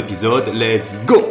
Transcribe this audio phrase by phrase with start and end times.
[0.00, 1.30] Let's go!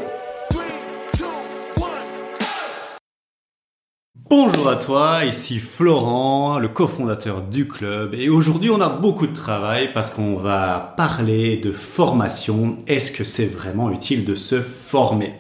[4.15, 8.13] Bonjour à toi, ici Florent, le cofondateur du club.
[8.13, 12.77] Et aujourd'hui on a beaucoup de travail parce qu'on va parler de formation.
[12.85, 15.33] Est-ce que c'est vraiment utile de se former?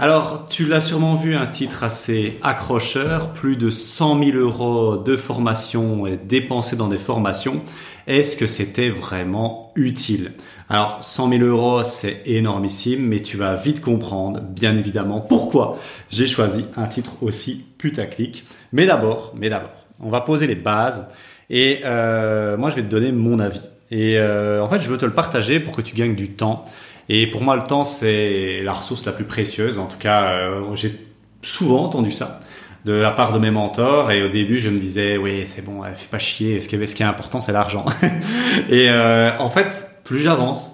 [0.00, 5.16] Alors, tu l'as sûrement vu, un titre assez accrocheur, plus de 100 000 euros de
[5.16, 7.62] formation dépensés dans des formations.
[8.06, 10.34] Est-ce que c'était vraiment utile?
[10.70, 15.78] Alors, 100 000 euros, c'est énormissime, mais tu vas vite comprendre, bien évidemment, pourquoi
[16.10, 18.44] j'ai choisi un titre aussi putaclic.
[18.72, 21.06] Mais d'abord, mais d'abord, on va poser les bases
[21.48, 23.62] et euh, moi, je vais te donner mon avis.
[23.90, 26.66] Et euh, en fait, je veux te le partager pour que tu gagnes du temps
[27.08, 29.78] et pour moi, le temps, c'est la ressource la plus précieuse.
[29.78, 30.92] En tout cas, euh, j'ai
[31.40, 32.40] souvent entendu ça
[32.84, 34.10] de la part de mes mentors.
[34.10, 36.60] Et au début, je me disais, oui, c'est bon, fais pas chier.
[36.60, 37.86] Ce qui est, ce qui est important, c'est l'argent.
[38.68, 40.70] et en fait, plus j'avance,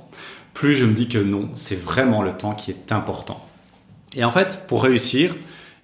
[0.53, 3.45] plus je me dis que non, c'est vraiment le temps qui est important.
[4.15, 5.35] Et en fait, pour réussir,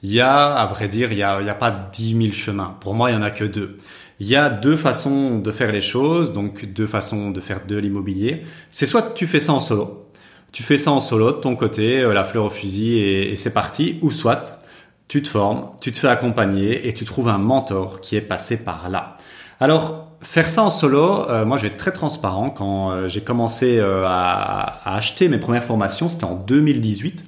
[0.04, 2.76] il y a, à vrai dire, il n'y a, pas dix mille chemins.
[2.78, 3.78] Pour moi, il y en a que deux.
[4.20, 7.76] Il y a deux façons de faire les choses, donc deux façons de faire de
[7.76, 8.42] l'immobilier.
[8.70, 10.06] C'est soit tu fais ça en solo,
[10.52, 13.52] tu fais ça en solo de ton côté, euh, la fleur au fusil et, c'est
[13.52, 13.98] parti.
[14.00, 14.62] Ou soit
[15.08, 18.62] tu te formes, tu te fais accompagner et tu trouves un mentor qui est passé
[18.62, 19.16] par là.
[19.60, 22.50] Alors, faire ça en solo, euh, moi je vais être très transparent.
[22.50, 27.26] Quand euh, j'ai commencé à, acheter mes premières formations, c'était en 2018.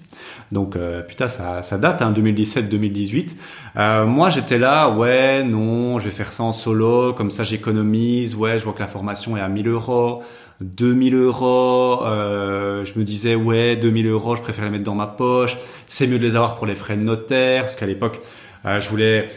[0.50, 0.76] Donc
[1.08, 4.04] putain, ça, ça date, hein, 2017-2018.
[4.04, 8.58] moi j'étais là, ouais, non, je vais faire ça en solo, comme ça j'économise, ouais,
[8.58, 10.22] je vois que la formation est à 1000 euros.
[10.62, 15.06] 2000 euros, euh, je me disais ouais 2000 euros, je préfère les mettre dans ma
[15.06, 15.56] poche.
[15.86, 18.20] C'est mieux de les avoir pour les frais de notaire parce qu'à l'époque,
[18.64, 19.28] euh, je voulais,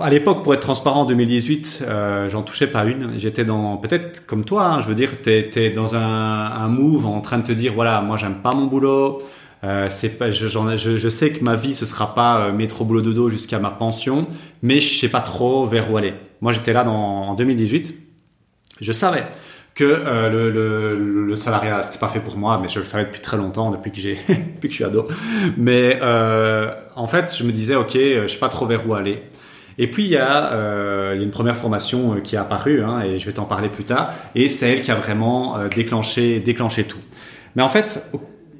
[0.00, 3.18] à l'époque pour être transparent en 2018, euh, j'en touchais pas une.
[3.18, 7.06] J'étais dans peut-être comme toi, hein, je veux dire, t'es es dans un, un move
[7.06, 9.22] en train de te dire voilà moi j'aime pas mon boulot.
[9.64, 12.84] Euh, c'est pas, je, je, je, sais que ma vie ce sera pas euh, métro
[12.84, 14.28] boulot dodo jusqu'à ma pension,
[14.62, 16.14] mais je sais pas trop vers où aller.
[16.40, 17.92] Moi j'étais là dans, en 2018,
[18.80, 19.24] je savais
[19.78, 23.04] que euh, le, le, le, salariat c'était pas fait pour moi mais je le savais
[23.04, 25.06] depuis très longtemps depuis que j'ai depuis que je suis ado
[25.56, 28.94] mais euh, en fait je me disais ok euh, je sais pas trop vers où
[28.94, 29.22] aller
[29.78, 33.18] et puis il y a euh, une première formation euh, qui est apparue hein, et
[33.18, 36.98] je vais t'en parler plus tard et c'est elle qui a vraiment déclenché déclenché tout
[37.56, 38.06] mais en fait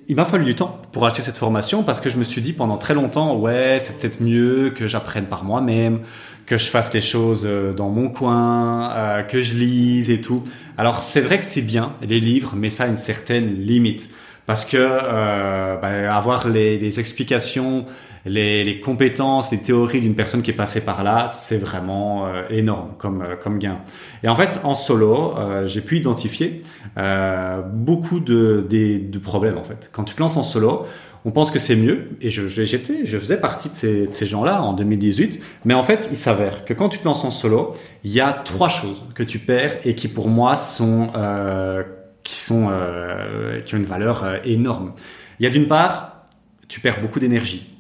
[0.08, 2.52] il m'a fallu du temps pour acheter cette formation parce que je me suis dit
[2.52, 6.00] pendant très longtemps ouais c'est peut-être mieux que j'apprenne par moi-même
[6.48, 10.42] que je fasse les choses euh, dans mon coin, euh, que je lise et tout.
[10.78, 14.08] Alors c'est vrai que c'est bien les livres, mais ça a une certaine limite
[14.48, 17.84] parce que euh, bah, avoir les, les explications,
[18.25, 22.42] les, les, compétences, les théories d'une personne qui est passée par là, c'est vraiment euh,
[22.48, 23.78] énorme comme comme gain.
[24.25, 25.34] Et en fait, en solo,
[25.66, 26.62] j'ai pu identifier
[27.72, 29.91] beaucoup de, de, de problèmes en fait.
[29.92, 30.86] Quand tu te lances en solo,
[31.25, 34.25] on pense que c'est mieux, et je, j'étais, je faisais partie de ces, de ces
[34.25, 37.75] gens-là en 2018, mais en fait, il s'avère que quand tu te lances en solo,
[38.04, 41.82] il y a trois choses que tu perds et qui pour moi sont, euh,
[42.28, 44.93] qui sont, euh, qui ont une valeur euh, énorme.
[45.41, 46.27] Il y a d'une part,
[46.69, 47.75] tu perds beaucoup d'énergie.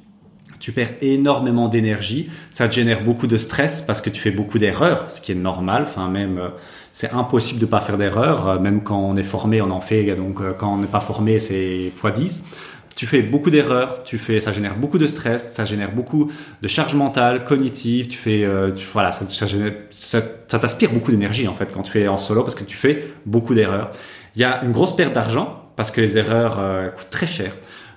[0.58, 4.58] Tu perds énormément d'énergie, ça te génère beaucoup de stress parce que tu fais beaucoup
[4.58, 5.84] d'erreurs, ce qui est normal.
[5.86, 6.40] Enfin, même
[6.92, 10.16] c'est impossible de pas faire d'erreurs, même quand on est formé, on en fait.
[10.16, 12.42] Donc, quand on n'est pas formé, c'est x 10
[12.98, 16.66] tu fais beaucoup d'erreurs, tu fais, ça génère beaucoup de stress, ça génère beaucoup de
[16.66, 19.46] charge mentale, cognitive, tu fais, euh, voilà, ça, ça,
[19.90, 22.76] ça, ça t'aspire beaucoup d'énergie en fait quand tu fais en solo parce que tu
[22.76, 23.92] fais beaucoup d'erreurs.
[24.38, 27.56] Il y a une grosse perte d'argent parce que les erreurs euh, coûtent très cher.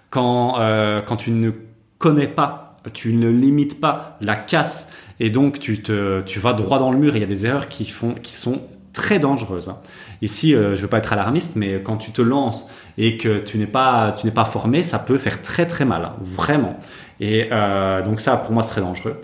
[0.09, 1.51] Quand, euh, quand tu ne
[1.99, 4.89] connais pas, tu ne limites pas la casse
[5.19, 7.15] et donc tu te, tu vas droit dans le mur.
[7.15, 8.59] il y a des erreurs qui font, qui sont
[8.91, 9.69] très dangereuses.
[9.69, 9.77] Hein.
[10.23, 12.67] Ici, euh, je veux pas être alarmiste, mais quand tu te lances
[12.97, 16.79] et que tu n'es pas, pas formé, ça peut faire très très mal, hein, vraiment.
[17.19, 19.17] Et euh, donc ça, pour moi, très dangereux.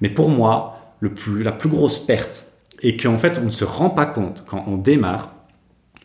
[0.00, 2.48] Mais pour moi, le plus, la plus grosse perte,
[2.82, 5.33] et qu'en fait, on ne se rend pas compte quand on démarre,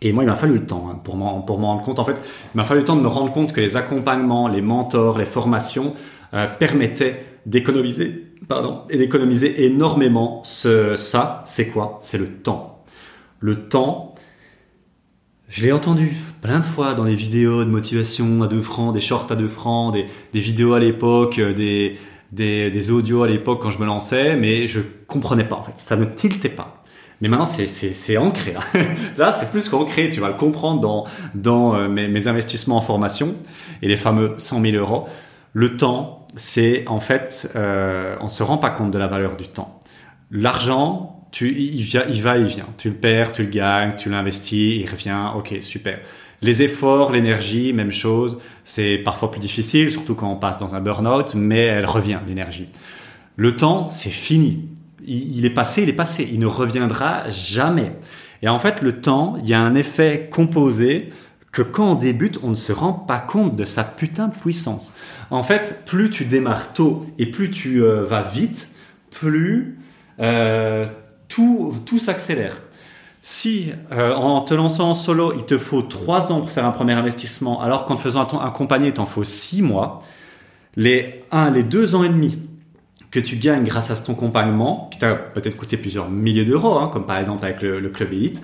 [0.01, 1.99] et moi, il m'a fallu le temps hein, pour m'en pour m'en rendre compte.
[1.99, 2.13] En fait,
[2.53, 5.25] il m'a fallu le temps de me rendre compte que les accompagnements, les mentors, les
[5.25, 5.93] formations
[6.33, 10.41] euh, permettaient d'économiser, pardon, et d'économiser énormément.
[10.45, 11.97] Ce, ça, c'est quoi?
[12.01, 12.83] C'est le temps.
[13.39, 14.15] Le temps,
[15.47, 19.01] Je l'ai entendu plein de fois dans les vidéos de motivation à 2 francs, des
[19.01, 21.97] shorts à 2 francs, des, des vidéos à l'époque, euh, des,
[22.31, 25.73] des, des audios à l'époque quand je me lançais, mais je comprenais pas en fait.
[25.77, 26.78] Ça ne tiltait pas.
[27.21, 28.55] Mais maintenant, c'est, ancré.
[28.55, 28.79] Hein.
[29.17, 30.09] Là, c'est plus qu'ancré.
[30.09, 31.03] Tu vas le comprendre dans,
[31.35, 33.35] dans euh, mes, mes, investissements en formation
[33.81, 35.05] et les fameux 100 000 euros.
[35.53, 39.47] Le temps, c'est en fait, euh, on se rend pas compte de la valeur du
[39.47, 39.81] temps.
[40.31, 42.67] L'argent, tu, il, vient, il va, il vient.
[42.77, 45.31] Tu le perds, tu le gagnes, tu l'investis, il revient.
[45.35, 45.99] Ok, super.
[46.41, 48.39] Les efforts, l'énergie, même chose.
[48.63, 52.69] C'est parfois plus difficile, surtout quand on passe dans un burn-out, mais elle revient, l'énergie.
[53.35, 54.69] Le temps, c'est fini
[55.05, 57.93] il est passé, il est passé, il ne reviendra jamais.
[58.41, 61.09] Et en fait, le temps, il y a un effet composé
[61.51, 64.93] que quand on débute, on ne se rend pas compte de sa putain de puissance.
[65.31, 68.69] En fait, plus tu démarres tôt et plus tu euh, vas vite,
[69.11, 69.79] plus
[70.19, 70.85] euh,
[71.27, 72.61] tout, tout s'accélère.
[73.21, 76.71] Si euh, en te lançant en solo, il te faut trois ans pour faire un
[76.71, 80.03] premier investissement, alors qu'en te faisant accompagner, il t'en faut six mois,
[80.77, 82.39] les un, les deux ans et demi
[83.11, 86.89] que tu gagnes grâce à ton accompagnement, qui t'a peut-être coûté plusieurs milliers d'euros, hein,
[86.91, 88.41] comme par exemple avec le, club élite,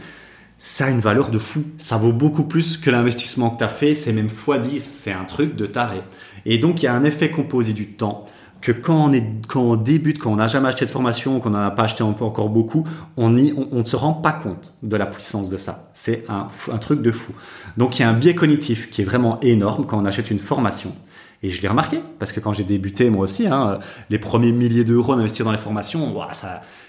[0.58, 1.64] ça a une valeur de fou.
[1.78, 5.26] Ça vaut beaucoup plus que l'investissement que tu as fait, c'est même x10, c'est un
[5.26, 6.02] truc de taré.
[6.46, 8.26] Et donc il y a un effet composé du temps
[8.62, 11.52] que quand on, est, quand on débute, quand on n'a jamais acheté de formation, qu'on
[11.52, 15.50] n'en a pas acheté encore beaucoup, on ne se rend pas compte de la puissance
[15.52, 15.92] de ça.
[15.94, 17.34] C'est un, un truc de fou.
[17.78, 20.40] Donc il y a un biais cognitif qui est vraiment énorme quand on achète une
[20.40, 20.96] formation.
[21.44, 23.80] Et je l'ai remarqué, parce que quand j'ai débuté, moi aussi, hein,
[24.10, 26.16] les premiers milliers d'euros d'investir dans les formations,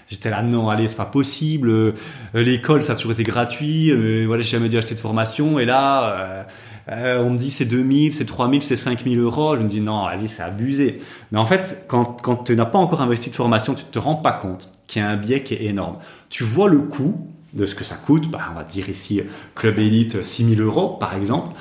[0.09, 1.69] j'étais là, non, allez, c'est pas possible.
[1.69, 1.93] Euh,
[2.33, 3.91] l'école, ça a toujours été gratuit.
[3.91, 5.59] Euh, voilà, j'ai jamais dû acheter de formation.
[5.59, 6.45] Et là,
[6.89, 9.55] euh, on me dit c'est 2000, c'est 3000, c'est 5000 euros.
[9.55, 10.99] Je me dis non, vas-y, c'est abusé.
[11.31, 14.33] Mais en fait, quand, tu n'as pas encore investi de formation, tu te rends pas
[14.33, 15.97] compte qu'il y a un biais qui est énorme.
[16.29, 18.29] Tu vois le coût de ce que ça coûte.
[18.29, 19.21] Bah, on va dire ici
[19.55, 21.55] Club Elite 6000 euros, par exemple.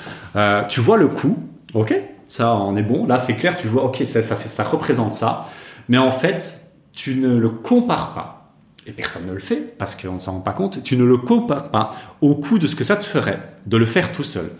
[0.68, 1.38] tu vois le coût.
[1.74, 1.94] OK,
[2.28, 3.06] ça on est bon.
[3.06, 5.48] Là c'est clair, tu vois, ok, ça, ça, fait, ça représente ça.
[5.88, 8.52] Mais en fait, tu ne le compares pas,
[8.86, 11.18] et personne ne le fait parce qu'on ne s'en rend pas compte, tu ne le
[11.18, 11.90] compares pas
[12.20, 14.50] au coût de ce que ça te ferait de le faire tout seul.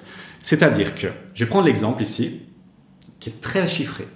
[0.40, 2.42] C'est-à-dire que, je vais prendre l'exemple ici,
[3.20, 4.06] qui est très chiffré.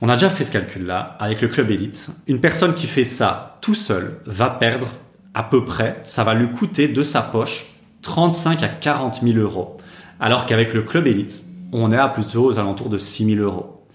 [0.00, 2.08] On a déjà fait ce calcul-là avec le club élite.
[2.26, 4.88] Une personne qui fait ça tout seul va perdre
[5.34, 7.66] à peu près, ça va lui coûter de sa poche
[8.02, 9.76] 35 à 40 000 euros.
[10.20, 11.41] Alors qu'avec le club élite,
[11.72, 13.86] on est à plutôt aux alentours de 6 000 euros.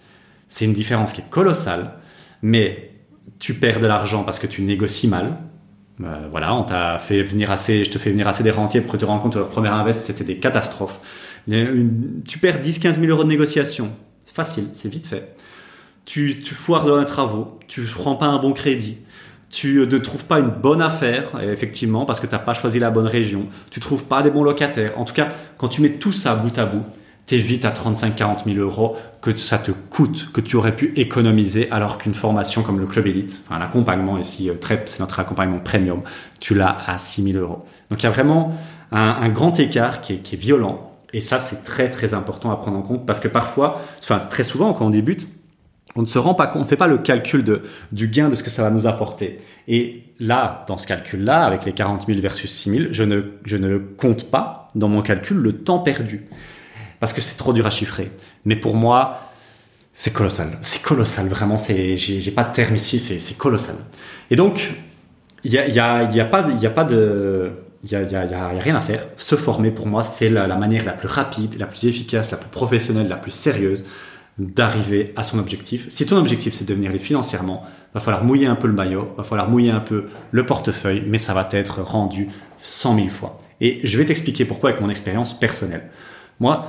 [0.47, 1.93] C'est une différence qui est colossale,
[2.41, 2.91] mais
[3.39, 5.37] tu perds de l'argent parce que tu négocies mal.
[6.03, 8.91] Euh, voilà, on t'a fait venir assez, je te fais venir assez des rentiers pour
[8.91, 10.99] que tu te rends compte que leur première invest, c'était des catastrophes.
[11.47, 13.91] tu perds 10-15 000 euros de négociation.
[14.25, 15.35] C'est facile, c'est vite fait.
[16.05, 18.97] Tu, tu foires dans les travaux, tu prends pas un bon crédit,
[19.49, 22.91] tu ne trouves pas une bonne affaire, effectivement, parce que tu n'as pas choisi la
[22.91, 24.97] bonne région, tu trouves pas des bons locataires.
[24.97, 26.83] En tout cas, quand tu mets tout ça bout à bout,
[27.27, 31.97] t'évites à 35-40 000 euros que ça te coûte, que tu aurais pu économiser, alors
[31.97, 36.01] qu'une formation comme le Club Elite, enfin l'accompagnement ici, euh, c'est notre accompagnement premium,
[36.39, 37.65] tu l'as à 6 000 euros.
[37.91, 38.55] Donc il y a vraiment
[38.91, 40.93] un, grand écart qui est, qui est violent.
[41.13, 44.43] Et ça, c'est très très important à prendre en compte parce que parfois, enfin très
[44.43, 45.27] souvent quand on débute,
[45.97, 48.29] on ne se rend pas compte, on ne fait pas le calcul de, du gain
[48.29, 49.39] de ce que ça va nous apporter.
[49.67, 53.57] Et là, dans ce calcul-là, avec les 40 000 versus 6 000, je ne, je
[53.57, 56.25] ne compte pas dans mon calcul le temps perdu
[56.99, 58.11] parce que c'est trop dur à chiffrer.
[58.45, 59.31] Mais pour moi,
[59.93, 60.57] c'est colossal.
[60.61, 61.57] C'est colossal, vraiment.
[61.57, 63.75] C'est, j'ai, pas de terme ici, c'est, colossal.
[64.29, 64.71] Et donc,
[65.43, 67.51] il y a, y, a, y a a pas de,
[67.83, 69.07] il a, rien à faire.
[69.17, 72.49] Se former, pour moi, c'est la, manière la plus rapide, la plus efficace, la plus
[72.49, 73.85] professionnelle, la plus sérieuse
[74.37, 75.87] d'arriver à son objectif.
[75.89, 77.63] Si ton objectif c'est de devenir libre financièrement,
[77.95, 81.17] va falloir mouiller un peu le maillot, va falloir mouiller un peu le portefeuille, mais
[81.17, 82.29] ça va être rendu
[82.61, 83.39] cent mille fois.
[83.61, 85.89] Et je vais t'expliquer pourquoi avec mon expérience personnelle.
[86.39, 86.67] Moi,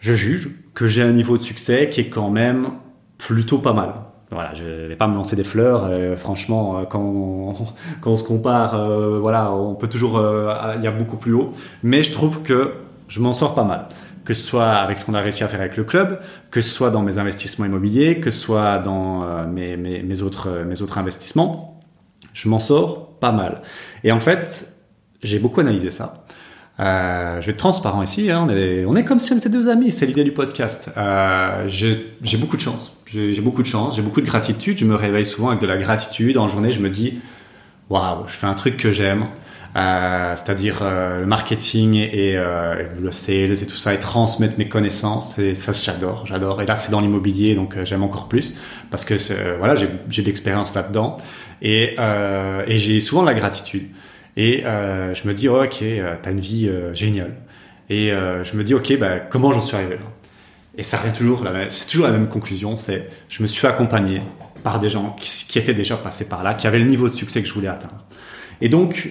[0.00, 2.70] je juge que j'ai un niveau de succès qui est quand même
[3.18, 3.94] plutôt pas mal.
[4.30, 5.86] Voilà, je vais pas me lancer des fleurs.
[5.90, 7.54] Euh, franchement, euh, quand on,
[8.00, 10.22] quand on se compare, euh, voilà, on peut toujours,
[10.76, 11.52] il y a beaucoup plus haut.
[11.82, 12.74] Mais je trouve que
[13.08, 13.88] je m'en sors pas mal.
[14.24, 16.70] Que ce soit avec ce qu'on a réussi à faire avec le club, que ce
[16.70, 21.80] soit dans mes investissements immobiliers, que ce soit dans mes, mes, autres, mes autres investissements,
[22.34, 23.62] je m'en sors pas mal.
[24.04, 24.76] Et en fait,
[25.22, 26.26] j'ai beaucoup analysé ça.
[26.80, 29.48] Euh, je vais être transparent ici, hein, on, est, on est comme si on était
[29.48, 30.92] deux amis, c'est l'idée du podcast.
[30.96, 34.94] Euh, j'ai beaucoup de chance, j'ai beaucoup de chance, j'ai beaucoup de gratitude, je me
[34.94, 37.18] réveille souvent avec de la gratitude, en journée je me dis,
[37.90, 39.24] waouh, je fais un truc que j'aime,
[39.74, 44.68] euh, c'est-à-dire euh, le marketing et euh, le sales et tout ça, et transmettre mes
[44.68, 46.62] connaissances, et ça j'adore, j'adore.
[46.62, 48.54] Et là c'est dans l'immobilier, donc euh, j'aime encore plus,
[48.92, 49.14] parce que
[49.58, 51.16] voilà, j'ai de l'expérience là-dedans,
[51.60, 51.96] et,
[52.68, 53.88] et j'ai souvent la gratitude.
[54.36, 57.34] Et euh, je me dis, oh, ok, euh, t'as une vie euh, géniale.
[57.90, 60.02] Et je me dis, ok, bah, comment j'en suis arrivé là?
[60.76, 64.20] Et ça revient toujours, c'est toujours la même conclusion, c'est je me suis fait accompagner
[64.62, 67.40] par des gens qui, étaient déjà passés par là, qui avaient le niveau de succès
[67.40, 68.04] que je voulais atteindre.
[68.60, 69.10] Et donc,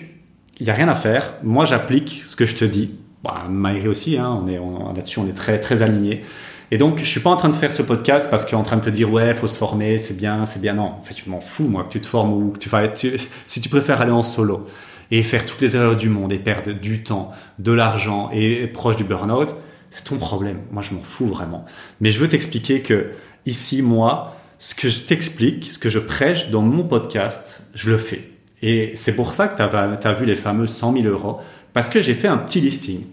[0.59, 1.33] il n'y a rien à faire.
[1.41, 2.93] Moi, j'applique ce que je te dis.
[3.23, 4.59] Bah, Maïri aussi, hein, on est
[4.95, 6.21] là-dessus, on est très très alignés.
[6.69, 8.63] Et donc, je suis pas en train de faire ce podcast parce qu'on est en
[8.63, 10.73] train de te dire ouais, faut se former, c'est bien, c'est bien.
[10.73, 13.05] Non, en fait, tu m'en fous moi que tu te formes ou que tu fasses.
[13.45, 14.67] si tu préfères aller en solo
[15.11, 18.97] et faire toutes les erreurs du monde et perdre du temps, de l'argent et proche
[18.97, 19.55] du burn-out,
[19.91, 20.59] c'est ton problème.
[20.71, 21.65] Moi, je m'en fous vraiment.
[22.01, 23.11] Mais je veux t'expliquer que
[23.45, 27.97] ici, moi, ce que je t'explique, ce que je prêche dans mon podcast, je le
[27.97, 28.31] fais.
[28.61, 31.37] Et c'est pour ça que tu as, vu les fameux 100 000 euros,
[31.73, 33.05] parce que j'ai fait un petit listing.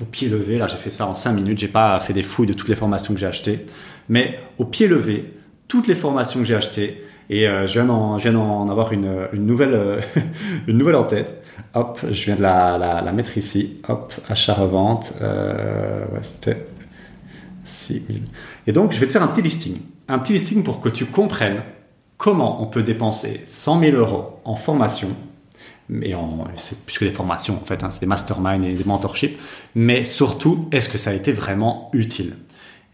[0.00, 2.46] Au pied levé, là j'ai fait ça en 5 minutes, j'ai pas fait des fouilles
[2.46, 3.66] de toutes les formations que j'ai achetées,
[4.08, 5.34] mais au pied levé,
[5.68, 10.00] toutes les formations que j'ai achetées, et euh, je, viens d'en, avoir une, nouvelle, euh,
[10.66, 11.42] une nouvelle en tête.
[11.72, 13.80] Hop, je viens de la, mettre ici.
[13.88, 15.14] Hop, achat-revente.
[15.22, 16.66] Euh, c'était
[17.64, 18.18] 6 000.
[18.66, 19.78] Et donc, je vais te faire un petit listing.
[20.08, 21.62] Un petit listing pour que tu comprennes
[22.18, 25.08] comment on peut dépenser 100 000 euros en formation,
[25.88, 26.14] mais
[26.56, 29.36] c'est plus que des formations en fait, hein, c'est des masterminds et des mentorships,
[29.74, 32.36] mais surtout, est-ce que ça a été vraiment utile?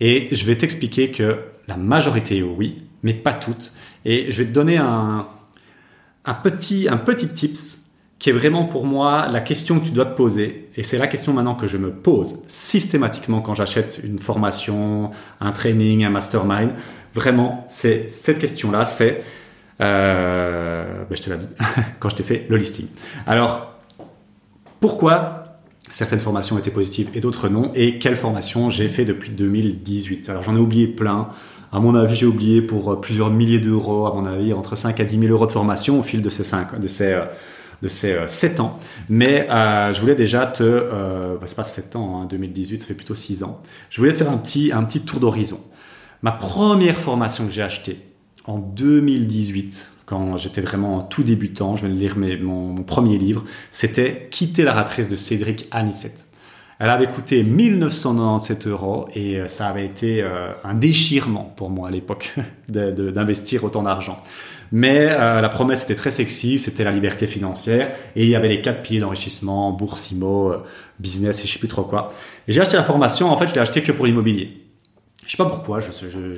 [0.01, 3.73] Et je vais t'expliquer que la majorité, oui, mais pas toutes.
[4.11, 5.27] Et je vais te donner un,
[6.43, 7.85] petit, un petit tips
[8.19, 10.71] qui est vraiment pour moi la question que tu dois te poser.
[10.77, 15.11] Et c'est la question maintenant que je me pose systématiquement quand j'achète une formation,
[15.43, 16.71] un training, un mastermind.
[17.13, 19.23] Vraiment, c'est cette question-là, c'est,
[19.83, 21.47] euh, ben je te l'ai dit
[22.01, 22.87] quand je t'ai fait le listing.
[23.27, 23.75] Alors,
[24.81, 25.59] pourquoi
[25.91, 27.73] certaines formations étaient positives et d'autres non?
[27.75, 31.29] Et quelles formations j'ai fait depuis 2018 Alors, j'en ai oublié plein.
[31.71, 34.99] À mon avis, j'ai oublié pour euh, plusieurs milliers d'euros, à mon avis, entre 5
[35.01, 37.25] à 10 000 euros de formation au fil de ces 5, de ces, euh,
[37.83, 38.79] de ces 7 ans.
[39.11, 40.63] Mais je voulais déjà te...
[40.63, 43.61] Euh, bah, c'est pas 7 ans, hein, 2018, ça fait plutôt 6 ans.
[43.91, 45.61] Je voulais te faire un petit, un petit tour d'horizon.
[46.23, 48.01] Ma première formation que j'ai achetée
[48.47, 54.29] en 2018, quand j'étais vraiment tout débutant, je venais de lire mon, premier livre, c'était
[54.31, 56.28] Quitter la ratrice de Cédric Anissette.
[56.79, 61.89] Elle avait coûté 1997 euros et euh, ça avait été euh, un déchirement pour moi
[61.89, 62.35] à l'époque
[62.69, 64.21] d'investir autant d'argent.
[64.71, 68.49] Mais euh, la promesse était très sexy, c'était la liberté financière et il y avait
[68.49, 70.53] les quatre piliers d'enrichissement, bourse, IMO,
[71.01, 72.13] business et je sais plus trop quoi.
[72.47, 74.68] Et j'ai acheté la formation, en fait je l'ai acheté que pour l'immobilier.
[75.29, 75.81] Je sais pas pourquoi,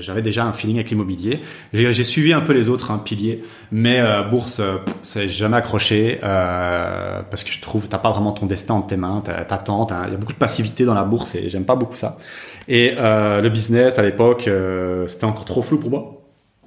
[0.00, 1.38] j'avais déjà un feeling avec l'immobilier.
[1.72, 6.18] J'ai suivi un peu les autres hein, piliers, mais euh, bourse, euh, c'est jamais accroché
[6.24, 10.10] euh, parce que je trouve t'as pas vraiment ton destin entre tes mains, t'attends, il
[10.10, 12.18] y a beaucoup de passivité dans la bourse et j'aime pas beaucoup ça.
[12.66, 14.50] Et le business à l'époque,
[15.06, 16.16] c'était encore trop flou pour moi.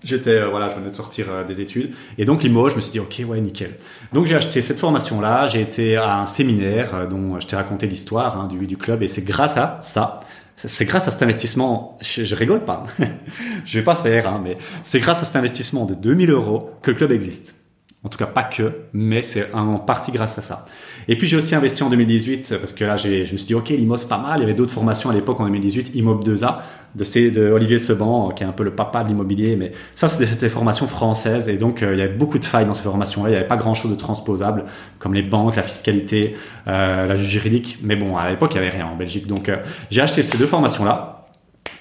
[0.02, 3.00] J'étais voilà, je venais de sortir des études et donc l'IMO, je me suis dit
[3.00, 3.72] ok ouais nickel.
[4.14, 7.88] Donc j'ai acheté cette formation là, j'ai été à un séminaire dont je t'ai raconté
[7.88, 10.22] l'histoire hein, du, du club et c'est grâce à ça
[10.56, 12.86] c'est grâce à cet investissement, je, rigole pas,
[13.66, 16.92] je vais pas faire, hein, mais c'est grâce à cet investissement de 2000 euros que
[16.92, 17.63] le club existe.
[18.06, 20.66] En tout cas, pas que, mais c'est en partie grâce à ça.
[21.08, 23.70] Et puis j'ai aussi investi en 2018 parce que là, je me suis dit, ok,
[23.70, 24.40] l'IMOS pas mal.
[24.40, 26.58] Il y avait d'autres formations à l'époque en 2018, IMOB 2A
[26.96, 29.56] de, de Olivier Seban, qui est un peu le papa de l'immobilier.
[29.56, 32.66] Mais ça, c'était des, formations françaises et donc euh, il y avait beaucoup de failles
[32.66, 33.30] dans ces formations-là.
[33.30, 34.66] Il n'y avait pas grand-chose de transposable,
[35.00, 36.36] comme les banques, la fiscalité,
[36.68, 37.80] euh, la juridique.
[37.82, 39.28] Mais bon, à l'époque, il n'y avait rien en Belgique.
[39.28, 39.58] Donc euh,
[39.90, 41.22] j'ai acheté ces deux formations-là.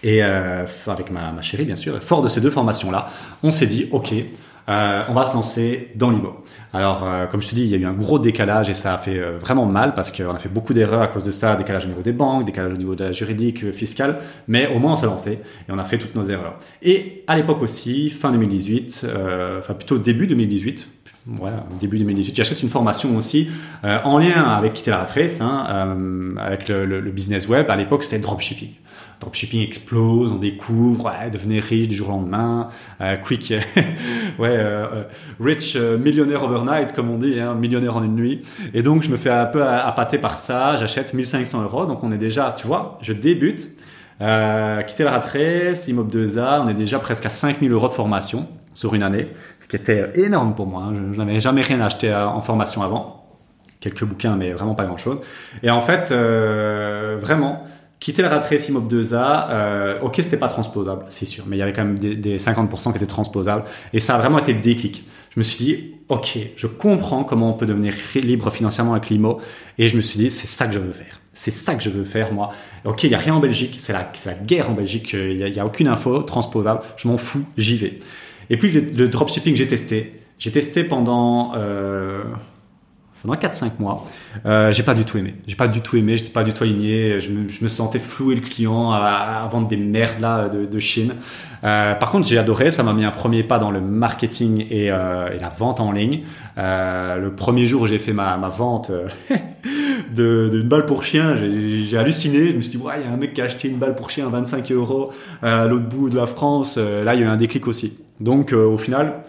[0.04, 3.06] Et avec ma, ma chérie, bien sûr, fort de ces deux formations-là,
[3.44, 4.12] on s'est dit, OK,
[4.68, 6.44] euh, on va se lancer dans l'IMO.
[6.72, 8.94] Alors, euh, comme je te dis, il y a eu un gros décalage et ça
[8.94, 11.56] a fait euh, vraiment mal parce qu'on a fait beaucoup d'erreurs à cause de ça,
[11.56, 14.92] décalage au niveau des banques, décalage au niveau de la juridique, fiscale, mais au moins
[14.92, 16.58] on s'est lancé et on a fait toutes nos erreurs.
[16.82, 19.06] Et à l'époque aussi, fin 2018,
[19.58, 20.88] enfin plutôt début 2018,
[21.26, 23.48] voilà, début 2018, j'achète une formation aussi
[23.82, 25.96] en lien avec Quitter la Ratrice, hein,
[26.38, 27.70] avec le, le, business web.
[27.70, 28.70] À l'époque, c'était dropshipping
[29.22, 32.68] dropshipping explose, on découvre, ouais, devenir riche du jour au lendemain,
[33.00, 33.50] euh, quick,
[34.38, 35.04] ouais, euh, euh,
[35.40, 38.42] rich millionnaire overnight comme on dit, hein, millionnaire en une nuit.
[38.74, 42.10] Et donc je me fais un peu appâter par ça, j'achète 1500 euros, donc on
[42.10, 43.68] est déjà, tu vois, je débute,
[44.18, 48.94] quitter la ratrice, Imob 2A, on est déjà presque à 5000 euros de formation sur
[48.94, 49.28] une année,
[49.60, 50.84] ce qui était énorme pour moi.
[50.84, 50.94] Hein.
[51.12, 53.24] Je, n'avais jamais rien acheté en formation avant
[53.78, 55.18] quelques bouquins, mais vraiment pas grand chose.
[55.62, 57.64] Et en fait, vraiment,
[58.02, 61.60] Quitter la rat race Imob 2A, euh, ok, c'était pas transposable, c'est sûr, mais il
[61.60, 63.62] y avait quand même des, 50% qui étaient transposables.
[63.92, 65.04] Et ça a vraiment été le déclic.
[65.30, 69.38] Je me suis dit, ok, je comprends comment on peut devenir libre financièrement avec l'IMO.
[69.78, 71.20] Et je me suis dit, c'est ça que je veux faire.
[71.32, 72.50] C'est ça que je veux faire, moi.
[72.84, 75.64] Ok, il n'y a rien en Belgique, c'est la, guerre en Belgique, il n'y a,
[75.64, 76.80] aucune info transposable.
[76.96, 78.00] Je m'en fous, j'y vais.
[78.50, 80.20] Et puis le, dropshipping, j'ai testé.
[80.40, 81.52] J'ai testé pendant...
[81.54, 82.24] Euh,
[83.22, 84.04] pendant 4-5 mois.
[84.46, 85.34] Euh, j'ai pas du tout aimé.
[85.46, 87.20] J'ai pas du tout aimé, j'étais pas du tout aligné.
[87.20, 91.14] Je me, sentais flouer le client à, vendre des merdes là de, Chine.
[91.64, 92.70] Euh, par contre, j'ai adoré.
[92.70, 96.22] Ça m'a mis un premier pas dans le marketing et, euh, la vente en ligne.
[96.58, 98.90] Euh, le premier jour où j'ai fait ma, vente
[100.14, 102.50] d'une balle pour chien, j'ai halluciné.
[102.50, 103.94] Je me suis dit, ouais, il y a un mec qui a acheté une balle
[103.94, 105.12] pour chien à 25 euros
[105.42, 106.76] à l'autre bout de la France.
[106.76, 107.94] là, il y a eu un déclic aussi.
[108.20, 109.22] Donc, au final,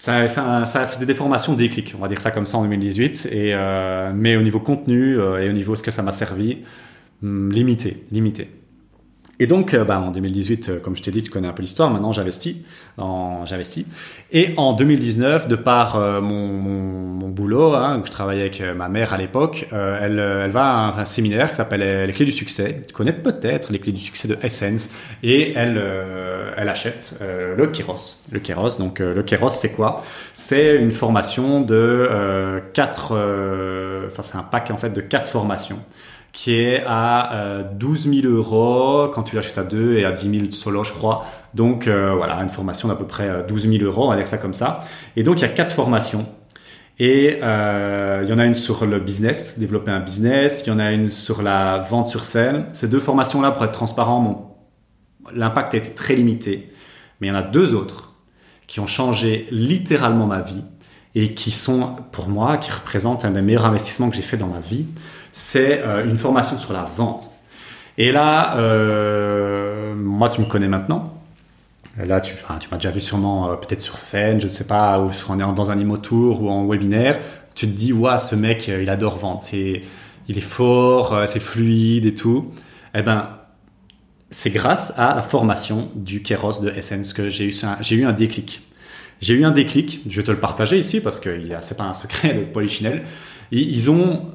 [0.00, 2.62] ça a fait ça, c'était des formations déclic, on va dire ça comme ça en
[2.62, 3.28] 2018.
[3.32, 6.60] Et, euh, mais au niveau contenu euh, et au niveau ce que ça m'a servi,
[7.22, 8.48] hum, limité, limité.
[9.40, 11.62] Et donc, euh, bah, en 2018, euh, comme je t'ai dit, tu connais un peu
[11.62, 11.90] l'histoire.
[11.90, 12.56] Maintenant, j'investis.
[12.98, 13.86] En, j'investis.
[14.32, 19.14] Et en 2019, de par euh, mon, mon, boulot, hein, je travaillais avec ma mère
[19.14, 22.82] à l'époque, elle, elle va à un, un séminaire qui s'appelle Les Clés du Succès.
[22.86, 24.90] Tu connais peut-être les Clés du Succès de Essence.
[25.22, 25.80] Et elle,
[26.56, 28.16] elle achète le Kéros.
[28.32, 28.76] Le Kéros.
[28.78, 30.04] Donc, le Kéros, c'est quoi?
[30.34, 33.12] C'est une formation de quatre.
[34.08, 35.78] Enfin, c'est un pack en fait de quatre formations
[36.32, 40.38] qui est à euh, 12 000 euros quand tu l'achètes à deux et à 10
[40.38, 41.24] 000 solo, je crois.
[41.54, 44.28] Donc euh, voilà, une formation d'à peu près 12 euh, 000 euros, on va dire
[44.28, 44.80] ça comme ça.
[45.16, 46.26] Et donc il y a quatre formations.
[47.00, 50.64] Et euh, il y en a une sur le business, développer un business.
[50.66, 52.66] Il y en a une sur la vente sur scène.
[52.74, 54.58] Ces deux formations-là, pour être transparent,
[55.34, 56.70] l'impact a été très limité.
[57.20, 58.12] Mais il y en a deux autres
[58.66, 60.62] qui ont changé littéralement ma vie
[61.14, 64.48] et qui sont, pour moi, qui représentent un des meilleurs investissements que j'ai fait dans
[64.48, 64.84] ma vie
[65.32, 67.30] c'est euh, une formation sur la vente.
[67.98, 71.14] Et là, euh, moi, tu me connais maintenant.
[71.96, 75.12] Là, tu, m'as déjà vu sûrement euh, peut-être sur scène, je ne sais pas, ou
[75.12, 77.18] sur, dans un IMO tour ou en webinaire.
[77.54, 79.42] Tu te dis, ouais, ce mec, il adore vendre.
[79.42, 79.82] C'est,
[80.28, 82.52] il est fort, c'est fluide et tout.
[82.94, 83.28] Eh ben,
[84.30, 88.12] c'est grâce à la formation du Keros de Essence que j'ai eu, j'ai eu un
[88.12, 88.62] déclic.
[89.20, 91.92] J'ai eu un déclic, je vais te le partager ici parce que c'est pas un
[91.92, 93.02] secret de Polichinelle.
[93.50, 94.30] Ils ont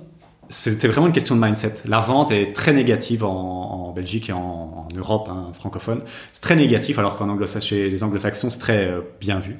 [0.49, 1.75] c'était vraiment une question de mindset.
[1.85, 6.01] La vente est très négative en, Belgique et en, en Europe hein, francophone.
[6.33, 9.57] C'est très négatif, alors qu'en anglo chez les anglo-saxons, c'est très euh, bien vu.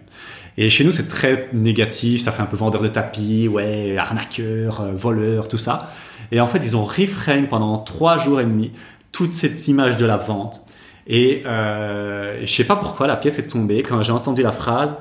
[0.58, 2.22] Et chez nous, c'est très négatif.
[2.22, 5.90] Ça fait un peu vendeur de tapis, ouais, arnaqueur, euh, voleur, tout ça.
[6.32, 8.72] Et en fait, ils ont reframe pendant trois jours et demi
[9.12, 10.62] toute cette image de la vente.
[11.08, 14.96] Et euh, je sais pas pourquoi la pièce est tombée quand j'ai entendu la phrase.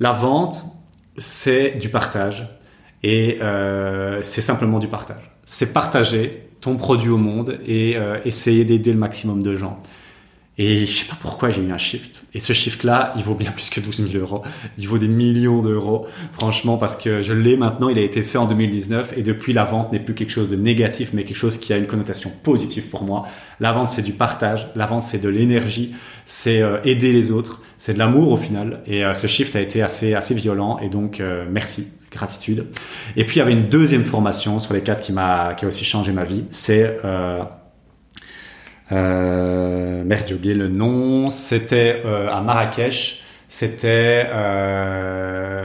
[0.00, 0.64] La vente,
[1.16, 2.48] c'est du partage.
[3.02, 5.30] Et euh, c'est simplement du partage.
[5.44, 9.78] C'est partager ton produit au monde et euh, essayer d'aider le maximum de gens.
[10.58, 12.24] Et je sais pas pourquoi j'ai eu un shift.
[12.32, 14.42] Et ce shift-là, il vaut bien plus que 12 000 euros.
[14.78, 17.90] Il vaut des millions d'euros, franchement, parce que je l'ai maintenant.
[17.90, 20.56] Il a été fait en 2019 et depuis, la vente n'est plus quelque chose de
[20.56, 23.24] négatif, mais quelque chose qui a une connotation positive pour moi.
[23.60, 24.68] La vente, c'est du partage.
[24.74, 25.94] La vente, c'est de l'énergie.
[26.24, 27.60] C'est euh, aider les autres.
[27.76, 28.80] C'est de l'amour au final.
[28.86, 30.78] Et ce shift a été assez, assez violent.
[30.78, 32.66] Et donc, merci, gratitude.
[33.16, 35.68] Et puis, il y avait une deuxième formation sur les quatre qui m'a, qui a
[35.68, 36.44] aussi changé ma vie.
[36.50, 36.98] C'est
[38.92, 41.30] euh, merde, j'ai oublié le nom.
[41.30, 43.22] C'était euh, à Marrakech.
[43.48, 45.64] C'était euh...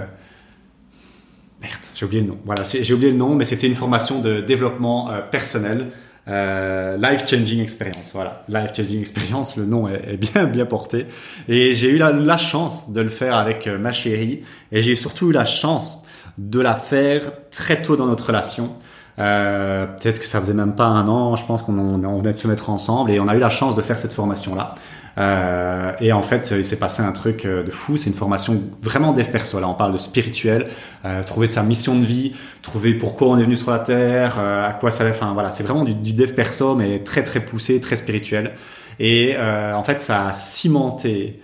[1.61, 2.37] merde, j'ai oublié le nom.
[2.45, 5.87] Voilà, j'ai oublié le nom, mais c'était une formation de développement euh, personnel.
[6.27, 11.07] Euh, life changing experience, voilà, life changing experience, le nom est, bien bien porté.
[11.49, 15.31] Et j'ai eu la, chance de le faire avec euh, ma chérie, et j'ai surtout
[15.31, 16.00] eu la chance
[16.49, 18.71] de la faire très tôt dans notre relation.
[19.19, 22.37] Euh, peut-être que ça faisait même pas un an, je pense qu'on on venait de
[22.37, 24.75] se mettre ensemble et on a eu la chance de faire cette formation-là.
[25.17, 27.97] Euh, et en fait, il s'est passé un truc euh, de fou.
[27.97, 29.59] C'est une formation vraiment dev perso.
[29.59, 30.67] Là, on parle de spirituel,
[31.05, 34.67] euh, trouver sa mission de vie, trouver pourquoi on est venu sur la terre, euh,
[34.69, 35.05] à quoi ça.
[35.09, 38.53] Enfin voilà, c'est vraiment du, du, dev perso, mais très très poussé, très spirituel.
[38.99, 41.41] Et euh, en fait, ça a cimenté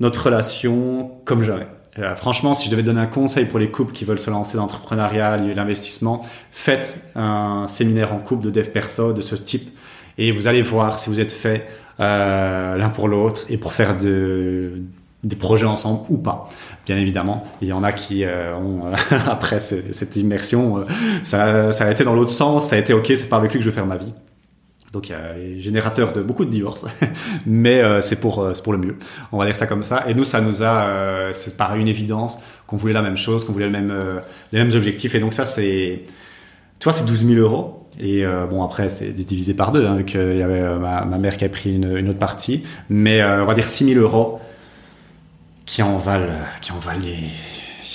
[0.00, 1.66] notre relation comme jamais.
[1.98, 4.56] Euh, franchement, si je devais donner un conseil pour les couples qui veulent se lancer
[4.56, 9.70] dans l'entrepreneuriat, l'investissement, faites un séminaire en couple de dev perso de ce type
[10.18, 11.66] et vous allez voir si vous êtes fait
[12.00, 14.82] euh, l'un pour l'autre et pour faire de,
[15.24, 16.48] des projets ensemble ou pas.
[16.86, 18.92] Bien évidemment, il y en a qui euh, ont
[19.26, 20.84] après cette immersion, euh,
[21.22, 23.58] ça, ça a été dans l'autre sens, ça a été ok, c'est pas avec lui
[23.58, 24.12] que je vais faire ma vie.
[24.96, 26.86] Donc il générateur de beaucoup de divorces,
[27.46, 28.96] mais euh, c'est pour euh, pour le mieux.
[29.30, 30.04] On va dire ça comme ça.
[30.08, 33.44] Et nous, ça nous a euh, c'est pareil une évidence qu'on voulait la même chose,
[33.44, 33.92] qu'on voulait le même
[34.54, 35.14] les mêmes objectifs.
[35.14, 36.04] Et donc ça c'est
[36.78, 37.86] tu vois c'est 12 000 euros.
[38.00, 41.36] Et bon après c'est divisé par deux, hein, vu qu'il y avait ma, ma, mère
[41.36, 44.40] qui a pris une, une autre partie, mais on va dire 6 000 euros
[45.66, 46.32] qui en valent
[46.62, 47.18] qui en valent les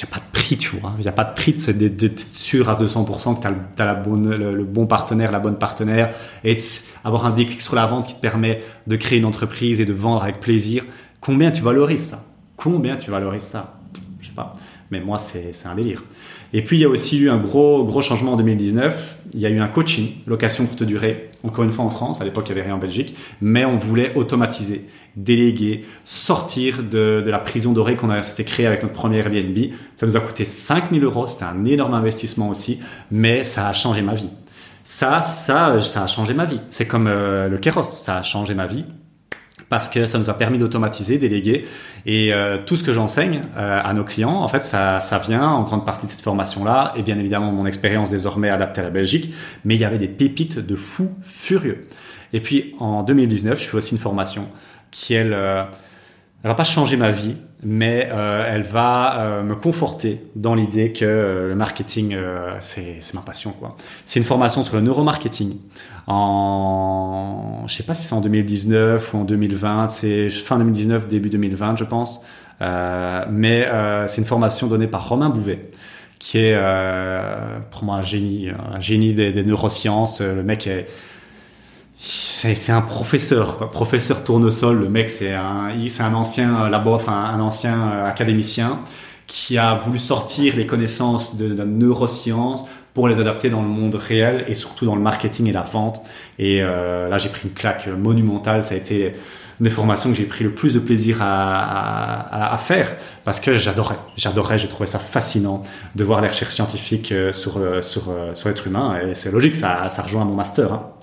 [0.06, 0.94] n'y a pas de prix, tu vois.
[0.98, 4.54] Il n'y a pas de prix, c'est d'être sûr à 200% que tu as, le,
[4.54, 6.58] le, bon partenaire, la bonne partenaire, et
[7.04, 9.94] avoir un déclic sur la vente qui te permet de créer une entreprise et de
[9.94, 10.84] vendre avec plaisir.
[11.20, 12.24] Combien tu valorises ça?
[12.56, 13.80] Combien tu valorises ça?
[14.20, 14.54] Je sais pas.
[14.92, 16.04] Mais moi, c'est un délire.
[16.54, 19.20] Et puis, il y a aussi eu un gros, gros changement en 2019.
[19.34, 22.22] Il y a eu un coaching, location courte durée, encore une fois en France.
[22.22, 23.16] À l'époque, il n'y avait rien en Belgique.
[23.42, 28.68] Mais on voulait automatiser, déléguer, sortir de, de la prison dorée qu'on a s'était créée
[28.68, 29.58] avec notre premier Airbnb.
[29.96, 31.28] Ça nous a coûté 5000 euros.
[31.28, 32.80] C'était un énorme investissement aussi.
[33.12, 34.30] Mais ça a changé ma vie.
[34.84, 36.60] Ça, ça, ça a changé ma vie.
[36.70, 38.86] C'est comme euh, le Kéros, ça a changé ma vie
[39.72, 41.66] parce que ça nous a permis d'automatiser, déléguer.
[42.06, 45.48] Et euh, tout ce que j'enseigne euh, à nos clients, en fait, ça, ça vient
[45.48, 48.90] en grande partie de cette formation-là, et bien évidemment mon expérience désormais adaptée à la
[48.90, 51.88] Belgique, mais il y avait des pépites de fous furieux.
[52.34, 54.50] Et puis en 2019, je fais aussi une formation
[54.92, 55.64] qui, elle, euh,
[56.44, 60.92] elle va pas changer ma vie, mais euh, elle va euh, me conforter dans l'idée
[60.92, 62.18] que euh, le marketing,
[62.60, 63.52] c'est ma passion.
[63.52, 63.76] quoi.
[64.06, 65.58] C'est une formation sur le neuromarketing.
[66.08, 71.30] En, je sais pas si c'est en 2019 ou en 2020, c'est fin 2019, début
[71.30, 72.24] 2020, je pense.
[72.60, 73.68] mais
[74.08, 75.70] c'est une formation donnée par Romain Bouvet
[76.18, 76.58] qui est
[77.70, 80.22] pour moi un génie, un génie des, des neurosciences.
[80.22, 80.88] Le mec est
[82.04, 83.70] c'est un professeur, quoi.
[83.70, 84.80] professeur tournesol.
[84.80, 88.80] Le mec, c'est un, c'est un ancien labo, enfin un ancien euh, académicien
[89.28, 93.96] qui a voulu sortir les connaissances de, de neurosciences pour les adapter dans le monde
[93.96, 96.02] réel et surtout dans le marketing et la vente.
[96.40, 98.64] Et euh, là, j'ai pris une claque monumentale.
[98.64, 99.14] Ça a été
[99.60, 103.40] une des formations que j'ai pris le plus de plaisir à, à, à faire parce
[103.40, 105.62] que j'adorais, j'adorais, j'ai trouvé ça fascinant
[105.96, 109.00] de voir les recherches scientifiques euh, sur, sur, sur l'être humain.
[109.08, 110.74] Et c'est logique, ça, ça rejoint mon master.
[110.74, 111.01] Hein.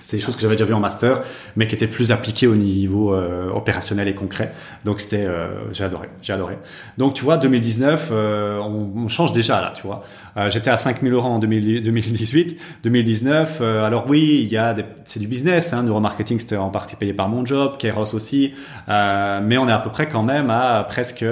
[0.00, 1.22] C'est des choses que j'avais déjà vues en master,
[1.56, 4.52] mais qui étaient plus appliquées au niveau euh, opérationnel et concret.
[4.84, 6.58] Donc c'était, euh, j'ai adoré, j'ai adoré.
[6.96, 10.04] Donc tu vois, 2019, euh, on, on, change déjà là, tu vois.
[10.36, 13.60] Euh, j'étais à 5000 euros en 2018, 2019.
[13.60, 15.72] alors oui, il y a, c'est du business.
[15.72, 18.54] Hein, neuromarketing, c'était en partie payé par mon job, Kairos aussi,
[18.86, 21.24] mais on est à peu près quand même à presque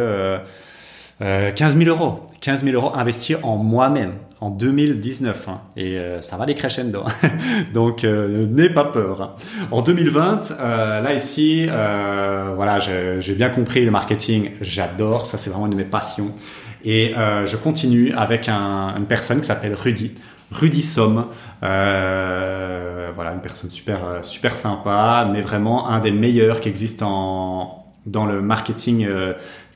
[1.20, 2.26] 15 000 euros.
[2.40, 7.05] 15 000 euros investis en moi-même en 2019 hein, et euh, ça va aller crescendo.
[7.74, 9.37] Donc euh, n'aie pas peur.
[9.70, 14.50] En 2020 euh, là ici euh, voilà j'ai bien compris le marketing.
[14.61, 15.26] J'adore.
[15.26, 16.33] Ça c'est vraiment une de mes passions.
[16.85, 20.12] Et euh, je continue avec un, une personne qui s'appelle Rudy.
[20.52, 21.26] Rudy Somme.
[21.61, 27.87] Voilà une personne super super sympa mais vraiment un des meilleurs qui existe dans
[28.26, 29.09] le marketing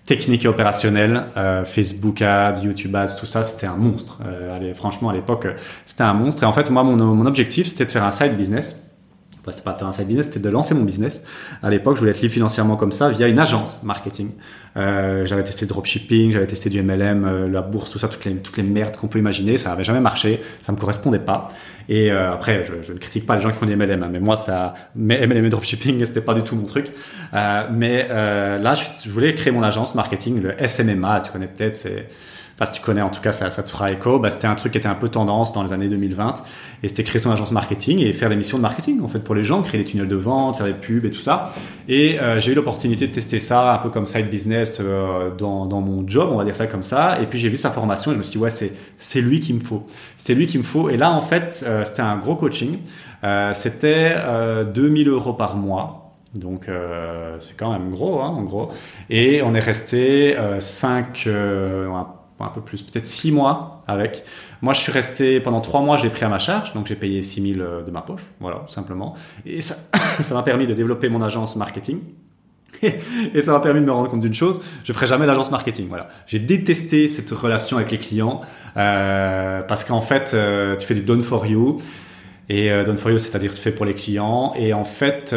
[0.06, 4.18] technique et opérationnelle, euh, Facebook Ads, YouTube Ads, tout ça, c'était un monstre.
[4.26, 5.46] Euh, allez, franchement, à l'époque,
[5.86, 6.42] c'était un monstre.
[6.42, 8.76] Et en fait, moi, mon, objectif, c'était de faire un side business.
[9.40, 11.24] Enfin, c'était pas de faire un side business, c'était de lancer mon business.
[11.62, 14.30] À l'époque, je voulais être libre financièrement comme ça via une agence marketing.
[14.76, 18.36] Euh, j'avais testé dropshipping, j'avais testé du MLM, euh, la bourse, tout ça, toutes les,
[18.36, 19.56] toutes les merdes qu'on peut imaginer.
[19.56, 21.48] Ça n'avait jamais marché, ça me correspondait pas.
[21.90, 24.20] Et euh, après, je, ne critique pas les gens qui font des MLM, hein, mais
[24.20, 26.86] moi, ça, mais MLM et dropshipping, c'était pas du tout mon truc.
[27.34, 31.48] Euh, mais euh, là, je, je, voulais créer mon agence marketing, le SMMA, tu connais
[31.48, 32.06] peut-être, c'est
[32.66, 34.72] si tu connais en tout cas ça, ça te fera écho, bah, c'était un truc
[34.72, 36.34] qui était un peu tendance dans les années 2020
[36.82, 39.34] et c'était créer son agence marketing et faire des missions de marketing en fait pour
[39.34, 41.54] les gens, créer des tunnels de vente, faire des pubs et tout ça.
[41.88, 45.66] Et euh, j'ai eu l'opportunité de tester ça un peu comme side business euh, dans,
[45.66, 47.20] dans mon job, on va dire ça comme ça.
[47.20, 49.40] Et puis j'ai vu sa formation et je me suis dit ouais c'est c'est lui
[49.40, 50.90] qu'il me faut, c'est lui qu'il me faut.
[50.90, 52.78] Et là en fait euh, c'était un gros coaching,
[53.24, 54.16] euh, c'était
[54.74, 56.00] 2000 euros par mois.
[56.34, 58.70] Donc euh, c'est quand même gros, hein, en gros.
[59.08, 61.88] Et on est resté euh, 5, euh,
[62.46, 64.24] un peu plus, peut-être six mois avec.
[64.62, 67.22] Moi, je suis resté pendant trois mois, je pris à ma charge, donc j'ai payé
[67.22, 69.14] 6 000 euh, de ma poche, voilà, simplement.
[69.46, 69.76] Et ça,
[70.30, 72.00] m'a permis de développer mon agence marketing.
[72.82, 75.88] et ça m'a permis de me rendre compte d'une chose, je ferai jamais d'agence marketing.
[75.88, 78.40] Voilà, j'ai détesté cette relation avec les clients
[78.76, 81.80] euh, parce qu'en fait, euh, tu fais du done for you
[82.48, 85.34] et euh, done for you, c'est-à-dire tu fais pour les clients et en fait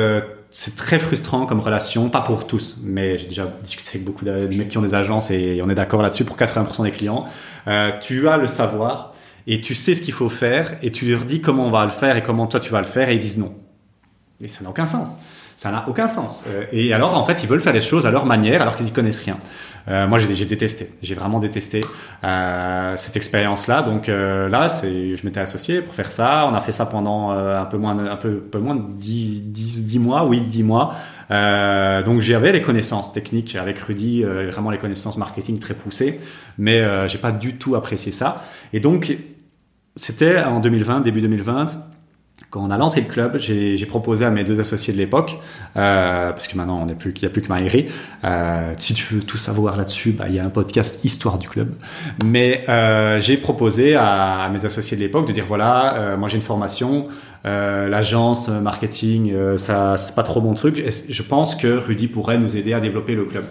[0.56, 4.32] c'est très frustrant comme relation, pas pour tous, mais j'ai déjà discuté avec beaucoup de
[4.56, 7.26] mecs qui ont des agences et on est d'accord là-dessus pour 80% des clients.
[7.68, 9.14] Euh, tu as le savoir
[9.48, 11.92] et tu sais ce qu'il faut faire et tu leur dis comment on va le
[11.92, 13.56] faire et comment toi tu vas le faire et ils disent non.
[14.42, 15.10] Et ça n'a aucun sens.
[15.58, 16.44] Ça n'a aucun sens.
[16.48, 18.88] Euh, et alors, en fait, ils veulent faire les choses à leur manière alors qu'ils
[18.88, 19.38] y connaissent rien.
[19.90, 20.90] Euh, moi, j'ai détesté.
[21.02, 21.82] J'ai vraiment détesté
[22.24, 23.82] euh, cette expérience-là.
[23.82, 26.48] Donc euh, là, c'est, je m'étais associé pour faire ça.
[26.50, 29.52] On a fait ça pendant euh, un peu moins, un peu, peu moins de 10,
[29.52, 30.94] 10, 10 mois, oui, 10 mois.
[31.32, 36.20] Euh, donc j'avais les connaissances techniques avec Rudy, vraiment les connaissances marketing très poussées,
[36.58, 38.44] mais j'ai pas du tout apprécié ça.
[38.72, 39.18] Et donc
[39.96, 41.93] c'était en 2020, début 2020
[42.54, 45.40] quand on a lancé le club, j'ai proposé à mes deux associés de l'époque,
[45.76, 47.88] euh, parce que maintenant on n'est plus, il n'y a plus que Maïri.
[48.24, 51.50] Euh, si tu veux tout savoir là-dessus, bah, il y a un podcast Histoire du
[51.50, 51.74] club.
[52.24, 56.36] Mais euh, j'ai proposé à, mes associés de l'époque de dire voilà, euh, moi j'ai
[56.36, 57.08] une formation,
[57.46, 60.84] euh, l'agence marketing, ça c'est pas trop mon truc.
[61.10, 63.46] je pense que Rudy pourrait nous aider à développer le club.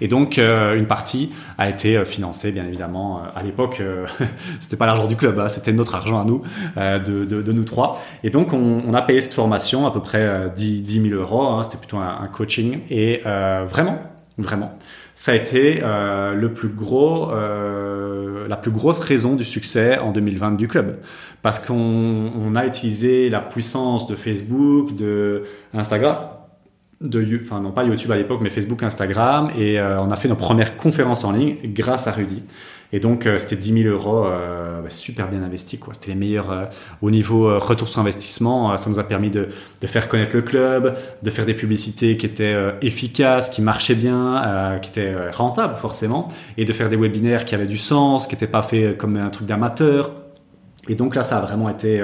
[0.00, 3.22] Et donc une partie a été financée, bien évidemment.
[3.34, 3.82] à l'époque,
[4.60, 6.42] c'était pas l'argent du club, hein, c'était notre argent à nous,
[6.76, 8.02] de, de, de, nous trois.
[8.24, 11.42] Et donc on, on, a payé cette formation à peu près 10, 10 000 euros.
[11.42, 13.22] Hein, c'était plutôt un, un, coaching et
[13.68, 13.98] vraiment,
[14.38, 14.76] vraiment
[15.16, 18.15] ça a été euh, le plus gros, euh,
[18.48, 20.98] la plus grosse raison du succès en 2020 du club.
[21.42, 26.28] Parce qu'on on a utilisé la puissance de Facebook, de Instagram,
[27.00, 30.28] de, enfin non pas YouTube à l'époque, mais Facebook, Instagram, et euh, on a fait
[30.28, 32.42] nos premières conférences en ligne grâce à Rudy.
[32.96, 35.78] Et donc, euh, c'était 10 000 euros euh, bah, super bien investis.
[35.92, 36.64] C'était les meilleurs euh,
[37.02, 38.74] au niveau retour sur investissement.
[38.78, 39.50] ça nous a permis de,
[39.82, 44.78] de, faire connaître le club, de faire des publicités qui étaient efficaces, qui marchaient bien,
[44.80, 48.46] qui étaient rentables forcément, et de faire des webinaires qui avaient du sens, qui n'étaient
[48.46, 50.12] pas faits comme un truc d'amateur.
[50.88, 52.02] Et donc là, ça a vraiment été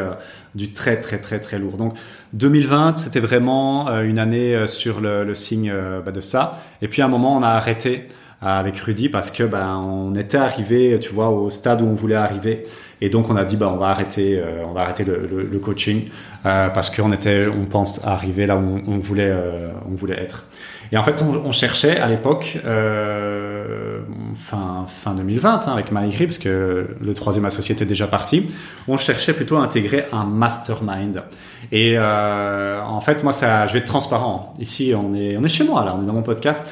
[0.54, 1.78] du très très très très lourd.
[1.78, 1.94] Donc
[2.34, 5.72] 2020, c'était vraiment une année sur le, le signe
[6.04, 6.60] bah, de ça.
[6.82, 8.08] Et puis à un moment, on a arrêté
[8.42, 12.16] avec Rudy parce que ben on était arrivé, tu vois, au stade où on voulait
[12.16, 12.64] arriver.
[13.00, 16.08] Et donc on a dit ben on va arrêter, euh, on va arrêter le, coaching
[16.44, 20.44] euh, parce qu'on était, on pense arriver là où on, voulait, euh, on voulait être.
[20.90, 24.00] Et en fait, on, cherchait à l'époque, euh,
[24.34, 28.50] fin fin 2020, hein, avec Maïgri, parce que le troisième associé était déjà parti.
[28.88, 31.22] On cherchait plutôt à intégrer un mastermind.
[31.70, 34.52] Et en fait, moi, ça, je vais être transparent.
[34.58, 36.62] Ici, on est, on est chez moi là, on est dans mon podcast.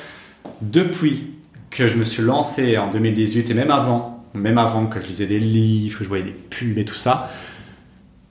[0.61, 1.40] Depuis
[1.71, 5.27] que je me suis lancé en 2018 et même avant, même avant que je lisais
[5.27, 7.31] des livres, que je voyais des pubs et tout ça,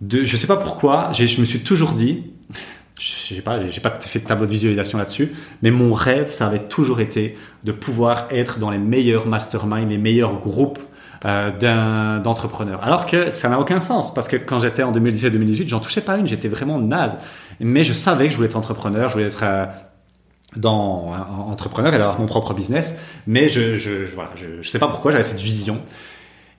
[0.02, 2.23] de, je sais pas pourquoi, je me suis toujours dit,
[2.99, 6.99] j'ai pas, pas fait de tableau de visualisation là-dessus, mais mon rêve, ça avait toujours
[6.99, 10.80] été de pouvoir être dans les meilleurs masterminds, les meilleurs groupes
[11.25, 12.84] euh, d'entrepreneurs.
[12.84, 16.17] Alors que ça n'a aucun sens, parce que quand j'étais en 2017-2018, j'en touchais pas
[16.17, 17.15] une, j'étais vraiment naze.
[17.60, 19.65] Mais je savais que je voulais être entrepreneur, je voulais être euh,
[20.55, 21.13] dans
[21.47, 25.23] entrepreneur et d'avoir mon propre business, mais je je, voilà, je, sais pas pourquoi j'avais
[25.23, 25.81] cette vision.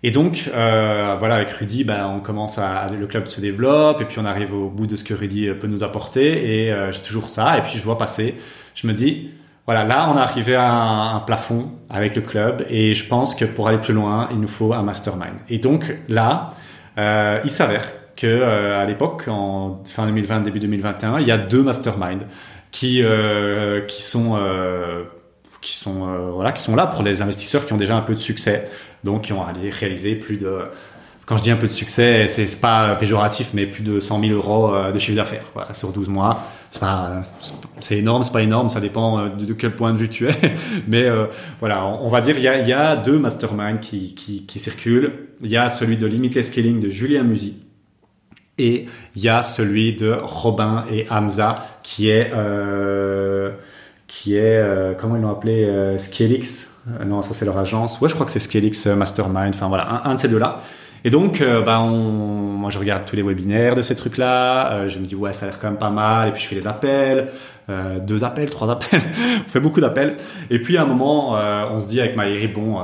[0.02, 4.04] Et donc euh, voilà avec Rudy, ben, on commence à le club se développe et
[4.06, 7.00] puis on arrive au bout de ce que Rudy peut nous apporter et euh, j'ai
[7.00, 8.36] toujours ça et puis je vois passer,
[8.74, 9.30] je me dis
[9.66, 13.44] voilà là on est arrivé à un, plafond avec le club et je pense que
[13.44, 15.34] pour aller plus loin il nous faut un mastermind.
[15.50, 16.48] Et donc là
[16.96, 21.38] euh, il s'avère que euh, à l'époque en fin 2020 début 2021 il y a
[21.38, 22.24] deux masterminds
[22.70, 25.04] qui euh, qui sont euh,
[25.60, 28.14] qui sont euh, voilà qui sont là pour les investisseurs qui ont déjà un peu
[28.14, 28.70] de succès
[29.04, 30.62] donc qui ont réalisé plus de
[31.26, 34.32] quand je dis un peu de succès, c'est pas péjoratif, mais plus de 100 000
[34.32, 36.42] euros de chiffre d'affaires voilà, sur 12 mois.
[36.72, 37.22] C'est pas,
[37.78, 40.34] c'est énorme, c'est pas énorme, ça dépend de, quel point de vue tu es.
[40.88, 41.26] mais euh,
[41.60, 45.28] voilà, on, va dire il y a, y a deux masterminds qui, qui, qui circulent.
[45.40, 47.54] Il y a celui de Limitless Scaling de Julien Musy,
[48.60, 53.50] et il y a celui de Robin et Hamza qui est euh,
[54.06, 58.00] qui est euh, comment ils l'ont appelé euh, Scalix euh, non ça c'est leur agence.
[58.00, 59.54] Ouais je crois que c'est Scalix Mastermind.
[59.54, 60.58] Enfin voilà un, de ces deux là
[61.02, 64.98] et donc bah on, moi je regarde tous les webinaires de ces trucs là je
[64.98, 66.28] me dis ouais ça a l'air quand même pas mal.
[66.28, 67.28] Et puis je fais les appels.
[68.02, 69.00] Deux appels trois appels.
[69.46, 70.16] On fait beaucoup d'appels.
[70.50, 71.38] Et puis à un moment
[71.72, 72.78] on se dit avec Maïri bon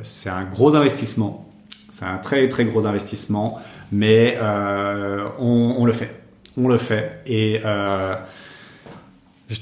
[0.00, 1.46] c'est un gros investissement.
[1.90, 3.60] C'est un très très gros investissement
[3.92, 6.14] mais euh, on, le fait.
[6.56, 7.22] On le fait.
[7.26, 8.14] Et euh,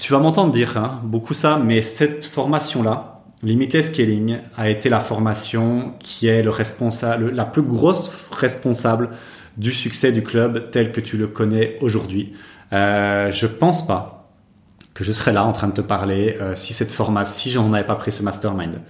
[0.00, 5.00] tu vas m'entendre dire hein, beaucoup ça, mais cette formation-là, Limitless Scaling, a été la
[5.00, 9.11] formation qui est le responsable, la plus grosse responsable
[9.56, 12.35] du succès du club tel que tu le connais aujourd'hui.
[12.72, 14.30] Euh, je pense pas
[14.94, 17.72] que je serais là en train de te parler euh, si cette formation, si j'en
[17.72, 18.80] avais pas pris ce mastermind.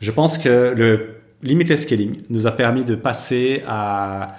[0.00, 4.36] Je pense que le Limitless Scaling nous a permis de passer à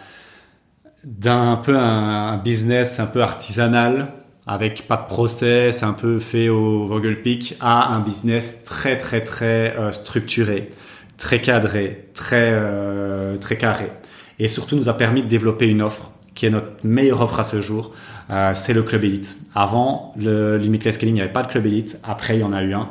[1.03, 4.13] d'un peu un, business un peu artisanal
[4.45, 9.75] avec pas de process, un peu fait au Vogelpick, à un business très très très
[9.77, 10.69] euh, structuré,
[11.17, 13.91] très cadré, très euh, très carré,
[14.39, 17.43] et surtout nous a permis de développer une offre qui est notre meilleure offre à
[17.43, 17.93] ce jour,
[18.29, 19.37] euh, c'est le club élite.
[19.55, 21.99] Avant le Limitless Scaling, il n'y avait pas de club élite.
[22.03, 22.89] Après, il y en a eu un.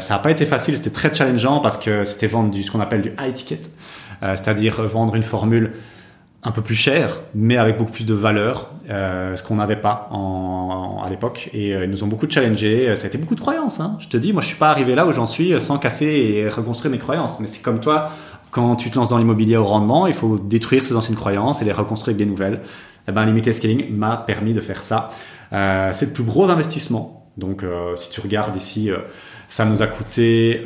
[0.00, 2.80] ça n'a pas été facile, c'était très challengeant parce que c'était vendre du ce qu'on
[2.80, 3.60] appelle du high ticket,
[4.22, 5.72] c'est-à-dire vendre une formule
[6.42, 10.08] un peu plus cher, mais avec beaucoup plus de valeur, euh, ce qu'on n'avait pas
[10.10, 11.50] en, à l'époque.
[11.52, 12.94] Et euh, ils nous ont beaucoup challengé.
[12.96, 13.78] Ça a été beaucoup de croyances.
[13.78, 13.98] Hein.
[14.00, 16.48] Je te dis, moi, je suis pas arrivé là où j'en suis sans casser et
[16.48, 17.38] reconstruire mes croyances.
[17.40, 18.10] Mais c'est comme toi,
[18.50, 21.64] quand tu te lances dans l'immobilier au rendement, il faut détruire ses anciennes croyances et
[21.64, 22.60] les reconstruire avec des nouvelles.
[23.08, 25.10] Eh ben, Limited Scaling m'a permis de faire ça.
[25.52, 27.26] Euh, c'est le plus gros investissement.
[27.36, 28.98] Donc, euh, si tu regardes ici, euh,
[29.46, 30.62] ça nous a coûté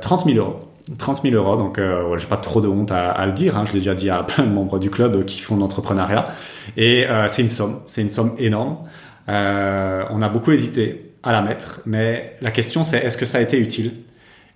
[0.00, 0.60] 30 000 euros
[0.98, 3.56] 30 000 euros, donc euh, j'ai pas trop de honte à, le dire.
[3.56, 3.64] Hein.
[3.66, 6.28] je l'ai déjà dit à plein de membres du club qui font de l'entrepreneuriat.
[6.76, 8.78] Et euh, c'est une somme, c'est une somme énorme.
[9.28, 13.38] Euh, on a beaucoup hésité à la mettre, mais la question c'est est-ce que ça
[13.38, 13.92] a été utile?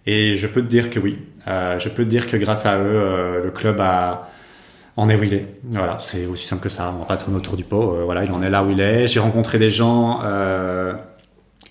[0.07, 1.19] Et je peux te dire que oui.
[1.49, 4.29] Euh, je peux te dire que grâce à eux, le club a
[4.97, 5.47] en est où il est.
[5.65, 6.93] Voilà, c'est aussi simple que ça.
[6.95, 8.05] On va pas tourner autour du pot.
[8.05, 9.07] voilà, il en est là où il est.
[9.09, 10.23] J'ai rencontré des gens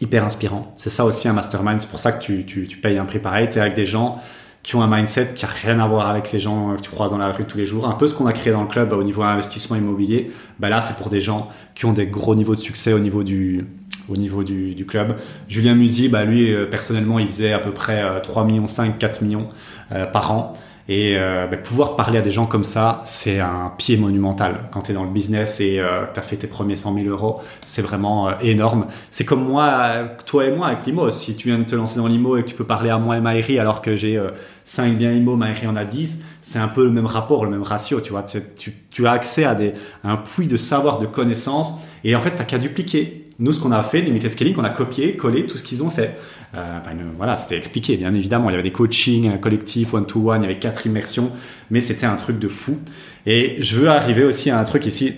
[0.02, 0.72] hyper inspirants.
[0.76, 1.80] C'est ça aussi un mastermind.
[1.80, 3.50] C'est pour ça que tu, tu, tu payes un prix pareil.
[3.50, 4.18] Tu es avec des gens
[4.66, 7.12] qui ont un mindset qui a rien à voir avec les gens que tu croises
[7.12, 7.88] dans la rue tous les jours.
[7.88, 10.32] Un peu ce qu'on a créé dans le club au niveau investissement immobilier.
[10.58, 13.22] Bah là, c'est pour des gens qui ont des gros niveaux de succès au niveau
[13.22, 13.68] du,
[14.10, 15.18] au niveau du, du club.
[15.48, 18.98] Julien Musi, bah lui, euh, personnellement, il faisait à peu près 3 euh, millions 5,
[18.98, 19.50] 4 millions
[19.92, 20.54] euh, par an.
[20.88, 24.70] Et euh, bah, pouvoir parler à des gens comme ça, c'est un pied monumental.
[24.72, 27.08] Quand tu es dans le business et euh, tu as fait tes premiers 100 000
[27.08, 28.86] euros, c'est vraiment euh, énorme.
[29.10, 31.10] C'est comme moi, toi et moi avec l'IMO.
[31.10, 33.18] Si tu viens de te lancer dans l'IMO et que tu peux parler à moi
[33.18, 34.22] et Maïri alors que j'ai
[34.64, 37.64] 5 biens IMO, Maïri en a 10, c'est un peu le même rapport, le même
[37.64, 38.00] ratio.
[38.00, 41.08] Tu vois, tu, tu, tu as accès à, des, à un puits de savoir, de
[41.08, 43.25] connaissances et en fait, tu qu'à dupliquer.
[43.38, 45.90] Nous, ce qu'on a fait, Limit Scaling, on a copié, collé tout ce qu'ils ont
[45.90, 46.18] fait.
[46.56, 46.80] Euh,
[47.18, 48.50] voilà, c'était expliqué, bien évidemment.
[48.50, 51.32] Il y avait des coachings collectifs, one-to-one, il y avait quatre immersions,
[51.70, 52.80] mais c'était un truc de fou.
[53.26, 55.16] Et je veux arriver aussi à un truc ici.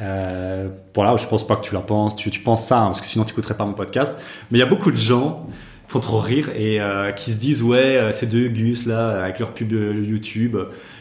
[0.00, 3.06] Euh, voilà, je pense pas que tu la penses, tu, penses ça, hein, parce que
[3.06, 4.18] sinon tu n'écouterais pas mon podcast.
[4.50, 5.46] Mais il y a beaucoup de gens
[5.86, 9.38] font trop rire et euh, qui se disent ouais, euh, ces deux Gus là, avec
[9.38, 10.56] leur pub YouTube,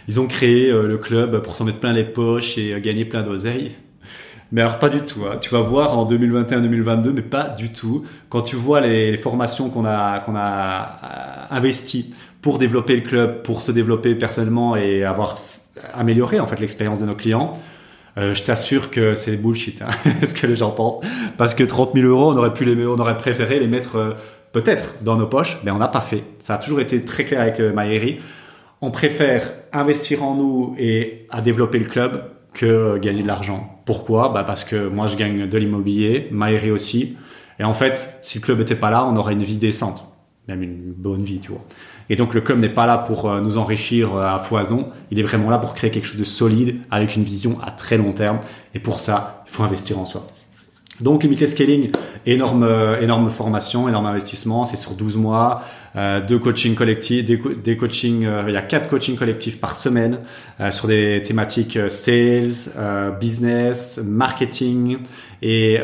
[0.08, 3.71] ils ont créé le club pour s'en mettre plein les poches et gagner plein d'oseilles.
[4.52, 5.26] Mais alors pas du tout.
[5.26, 5.38] Hein.
[5.42, 8.06] Tu vas voir en 2021-2022, mais pas du tout.
[8.30, 11.00] Quand tu vois les formations qu'on a qu'on a
[11.52, 15.40] euh, investies pour développer le club, pour se développer personnellement et avoir
[15.94, 17.54] amélioré en fait l'expérience de nos clients,
[18.18, 19.82] euh, je t'assure que c'est bullshit.
[19.82, 19.90] Hein,
[20.26, 21.00] ce que les gens pensent.
[21.38, 24.14] Parce que 30 000 euros, on aurait pu les, on aurait préféré les mettre euh,
[24.54, 26.24] peut-être dans nos poches, mais on n'a pas fait.
[26.40, 27.74] Ça a toujours été très clair avec euh.
[28.82, 33.77] On préfère investir en nous et à développer le club que gagner de l'argent.
[33.88, 37.15] Pourquoi bah Parce que moi, je gagne de l'immobilier, Maëri aussi.
[37.58, 40.06] Et en fait, si le club n'était pas là, on aurait une vie décente,
[40.50, 41.62] même une bonne vie, tu vois.
[42.10, 44.91] Et donc, le club n'est pas là pour euh, nous enrichir euh, à foison.
[45.10, 47.97] Il est vraiment là pour créer quelque chose de solide, avec une vision à très
[47.97, 48.39] long terme.
[48.76, 50.28] Et pour ça, il faut investir en soi.
[51.00, 51.92] Donc Limitless Scaling,
[52.26, 55.62] énorme, euh, énorme formation, énorme investissement, c'est sur 12 mois,
[55.98, 60.20] euh, deux coachings collectifs, des, euh, il y a quatre coachings collectifs par semaine
[60.60, 62.52] euh, sur des thématiques sales,
[63.20, 65.00] business, marketing
[65.42, 65.80] et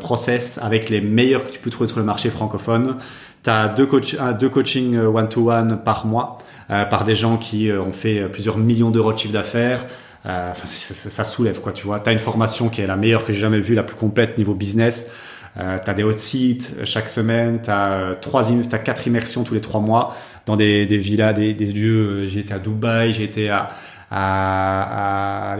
[0.00, 2.96] process avec les meilleurs que tu peux trouver sur le marché francophone.
[3.42, 6.38] Tu as deux, coach, deux coachings one-to-one par mois
[6.68, 9.86] par des gens qui ont fait plusieurs millions d'euros de chiffre d'affaires,
[10.26, 12.00] euh, enfin, ça, soulève quoi, tu vois.
[12.00, 14.54] T'as une formation qui est la meilleure que j'ai jamais vue, la plus complète niveau
[14.54, 15.10] business.
[15.58, 19.60] Euh, t'as des hot sites chaque semaine, t'as euh, trois, t'as quatre immersions tous les
[19.60, 22.24] trois mois dans des, des villas, des, des lieux.
[22.24, 23.68] Euh, j'ai été à Dubaï, j'ai été à,
[24.10, 25.56] à, à,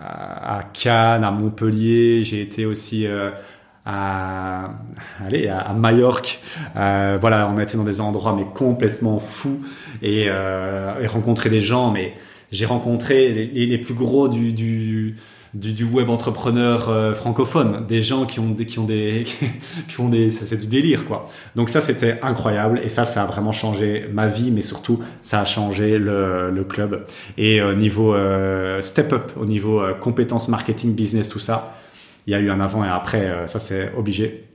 [0.00, 3.06] à, à Cannes, à Montpellier, j'ai été aussi
[3.86, 4.70] à,
[5.24, 6.40] allez, à, Majorque.
[6.76, 9.60] Euh, voilà, on a été dans des endroits mais complètement fous
[10.02, 12.14] et, euh, et rencontré des gens mais
[12.52, 18.50] j'ai rencontré les, plus gros du, du, web entrepreneur euh, francophone, des gens qui ont
[18.50, 19.24] des, qui ont des,
[19.88, 21.28] qui font des, c'est du délire quoi.
[21.54, 25.40] Donc ça c'était incroyable et ça ça a vraiment changé ma vie, mais surtout ça
[25.40, 27.06] a changé le, le club
[27.36, 31.76] et au euh, niveau euh, step up, au niveau compétences marketing, business, tout ça,
[32.26, 34.45] il y a eu un avant et après, ça c'est obligé.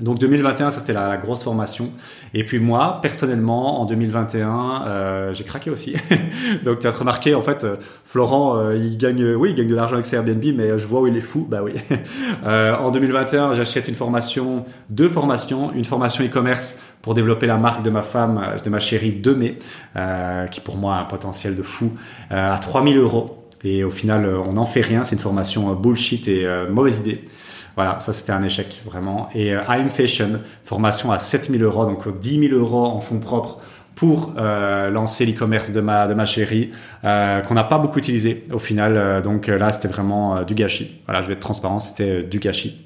[0.00, 1.90] Donc 2021, ça c'était la, grosse formation.
[2.32, 5.94] Et puis moi, personnellement, en 2021, euh, j'ai craqué aussi.
[6.64, 7.76] Donc tu as remarqué, en fait, euh,
[8.06, 11.02] Florent, euh, il gagne, oui, il gagne de l'argent avec ses Airbnb, mais je vois
[11.02, 11.46] où il est fou.
[11.48, 11.74] Bah oui.
[12.44, 17.82] Euh, en 2021, j'achète une formation, deux formations, une formation e-commerce pour développer la marque
[17.82, 19.58] de ma femme, de ma chérie, de mai,
[20.50, 21.92] qui pour moi a un potentiel de fou,
[22.30, 23.48] à 3000 euros.
[23.64, 25.04] Et au final, on n'en fait rien.
[25.04, 27.24] C'est une formation bullshit et mauvaise idée.
[27.76, 29.28] Voilà, ça c'était un échec vraiment.
[29.34, 33.60] Et euh, I'm Fashion, formation à 7000 euros, donc 10 000 euros en fonds propres
[33.94, 36.72] pour euh, lancer l'e-commerce de ma, de ma chérie,
[37.04, 38.96] euh, qu'on n'a pas beaucoup utilisé au final.
[38.96, 41.00] Euh, donc euh, là, c'était vraiment du gâchis.
[41.06, 42.84] Voilà, je vais être transparent, c'était du gâchis.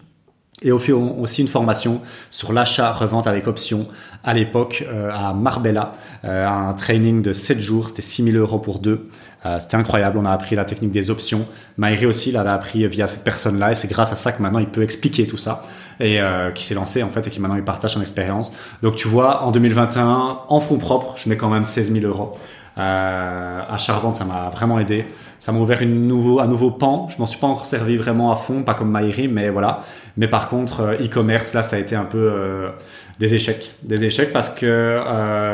[0.62, 3.86] Et aussi une formation sur l'achat-revente avec option
[4.24, 9.06] à l'époque à Marbella, un training de 7 jours, c'était 6000 euros pour deux.
[9.44, 11.44] Euh, c'était incroyable, on a appris la technique des options.
[11.76, 14.66] Maïri aussi l'avait appris via cette personne-là et c'est grâce à ça que maintenant il
[14.66, 15.62] peut expliquer tout ça
[16.00, 18.50] et euh, qui s'est lancé en fait et qui maintenant il partage son expérience.
[18.82, 22.36] Donc tu vois, en 2021, en fonds propres, je mets quand même 16 000 euros.
[22.76, 25.06] à Charvente, ça m'a vraiment aidé.
[25.38, 27.08] Ça m'a ouvert nouveau, un nouveau pan.
[27.10, 29.82] Je m'en suis pas encore servi vraiment à fond, pas comme Maïri, mais voilà.
[30.16, 32.72] Mais par contre, e-commerce, là, ça a été un peu
[33.18, 33.74] des échecs.
[33.82, 35.00] Des échecs parce que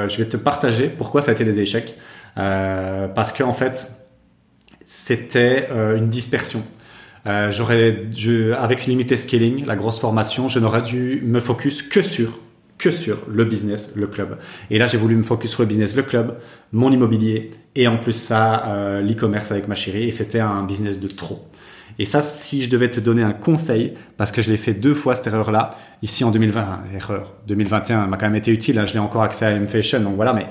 [0.08, 1.94] je vais te partager pourquoi ça a été des échecs.
[2.34, 3.92] Parce que en fait,
[4.84, 6.62] c'était une dispersion.
[7.26, 12.02] Euh, j'aurais, je, avec Limited Scaling, la grosse formation, je n'aurais dû me focus que
[12.02, 12.38] sur
[12.78, 14.38] que sur le business, le club.
[14.68, 16.38] Et là, j'ai voulu me focus sur le business, le club,
[16.72, 20.08] mon immobilier et en plus ça, euh, l'e-commerce avec ma chérie.
[20.08, 21.48] Et c'était un business de trop.
[22.00, 24.94] Et ça, si je devais te donner un conseil, parce que je l'ai fait deux
[24.94, 28.94] fois cette erreur-là, ici en 2020, erreur, 2021 m'a quand même été utile, hein, je
[28.94, 30.46] l'ai encore accès à M-Fashion, donc voilà, mais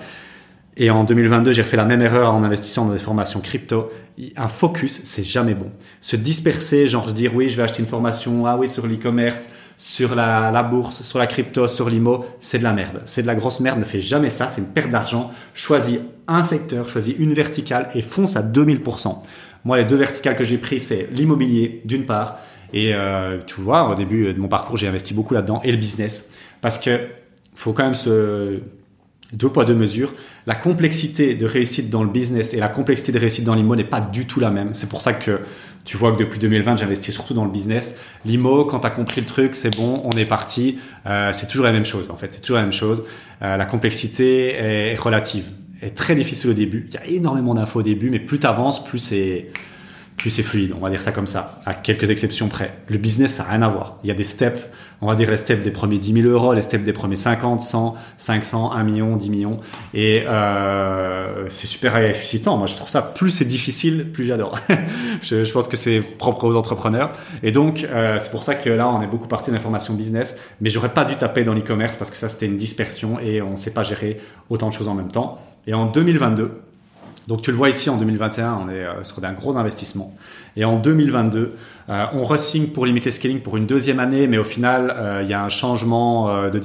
[0.84, 3.92] et en 2022, j'ai fait la même erreur en investissant dans des formations crypto.
[4.36, 5.70] Un focus, c'est jamais bon.
[6.00, 10.16] Se disperser, genre dire oui, je vais acheter une formation, ah oui, sur l'e-commerce, sur
[10.16, 13.02] la, bourse, sur la crypto, sur l'IMO, c'est de la merde.
[13.06, 15.30] C'est de la grosse merde, ne fais jamais ça, c'est une perte d'argent.
[15.54, 19.20] Choisis un secteur, choisis une verticale et fonce à 2000%.
[19.66, 22.40] Moi, les deux verticales que j'ai pris, c'est l'immobilier, d'une part,
[22.74, 25.78] et euh, tu vois, au début de mon parcours, j'ai investi beaucoup là-dedans, et le
[25.78, 26.32] business.
[26.60, 27.02] Parce que
[27.54, 28.62] faut quand même se
[29.34, 30.14] deux poids, deux mesures.
[30.46, 33.84] La complexité de réussite dans le business et la complexité de réussite dans l'IMO n'est
[33.84, 34.74] pas du tout la même.
[34.74, 35.40] C'est pour ça que
[35.84, 38.00] tu vois que depuis 2020, j'investis surtout dans le business.
[38.26, 40.78] L'IMO, quand tu as compris le truc, c'est bon, on est parti.
[41.06, 42.34] Euh, c'est toujours la même chose, en fait.
[42.34, 43.04] C'est toujours la même chose.
[43.42, 45.46] Euh, la complexité est relative.
[45.82, 46.88] Est très difficile au début.
[46.90, 49.48] Il y a énormément d'infos au début, mais plus tu avances, plus c'est
[50.22, 52.78] plus c'est fluide, on va dire ça comme ça, à quelques exceptions près.
[52.88, 53.97] Le business, ça n'a rien à voir.
[54.03, 54.61] Il y a des steps,
[55.01, 57.59] on va dire les steps des premiers 10 000 euros, les steps des premiers 50,
[57.59, 59.59] 100, 500, 1 million, 10 millions.
[59.95, 62.55] Et euh, c'est super excitant.
[62.57, 64.59] Moi, je trouve ça, plus c'est difficile, plus j'adore.
[65.24, 67.13] je, je, pense que c'est propre aux entrepreneurs.
[67.41, 70.38] Et donc, euh, c'est pour ça que là, on est beaucoup parti d'information business.
[70.61, 73.53] Mais j'aurais pas dû taper dans l'e-commerce parce que ça, c'était une dispersion et on
[73.53, 74.19] ne sait pas gérer
[74.51, 75.41] autant de choses en même temps.
[75.65, 76.61] Et en 2022,
[77.28, 80.15] donc tu le vois ici en 2021, on est euh, sur un gros investissement.
[80.55, 81.55] Et en 2022,
[81.89, 85.30] euh, on resigne pour Limited Scaling pour une deuxième année, mais au final, euh, il
[85.30, 86.59] y a un changement de,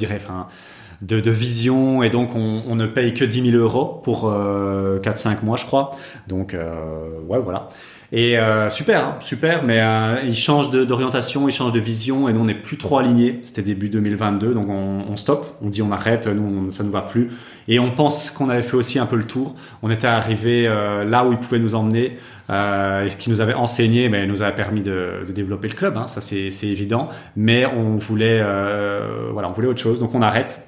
[1.02, 5.44] de, de, vision et donc on, on, ne paye que 10 000 euros pour 4-5
[5.44, 5.92] mois, je crois.
[6.26, 7.68] Donc ouais, voilà.
[8.12, 12.32] Et euh, super, hein, super, mais euh, il change d'orientation, il change de vision, et
[12.32, 13.40] nous on n'est plus trop alignés.
[13.42, 16.90] C'était début 2022, donc on, on stoppe, on dit on arrête, nous on, ça ne
[16.90, 17.30] va plus.
[17.68, 19.54] Et on pense qu'on avait fait aussi un peu le tour.
[19.82, 22.16] On était arrivé euh, là où il pouvait nous emmener,
[22.48, 25.74] euh, et ce qui nous avait enseigné, mais nous avait permis de, de développer le
[25.74, 25.96] club.
[25.96, 30.22] Hein, ça c'est évident, mais on voulait, euh, voilà, on voulait autre chose, donc on
[30.22, 30.62] arrête.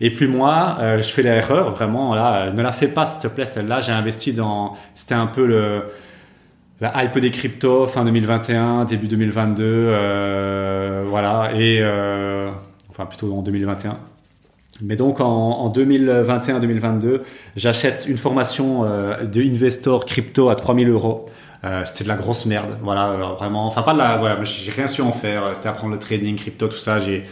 [0.00, 3.28] Et puis moi, euh, je fais l'erreur, vraiment, là, ne la fais pas s'il te
[3.28, 3.80] plaît, celle-là.
[3.80, 5.84] J'ai investi dans, c'était un peu le
[6.82, 12.50] la hype des cryptos fin 2021, début 2022, euh, voilà, et euh,
[12.90, 13.96] enfin plutôt en 2021.
[14.80, 17.20] Mais donc en, 2021-2022,
[17.54, 21.26] j'achète une formation euh, de investor crypto à 3000 euros.
[21.84, 23.68] c'était de la grosse merde, voilà, vraiment.
[23.68, 25.50] Enfin pas de la, voilà, j'ai rien su en faire.
[25.54, 26.98] C'était apprendre le trading, crypto, tout ça.
[26.98, 27.24] J'ai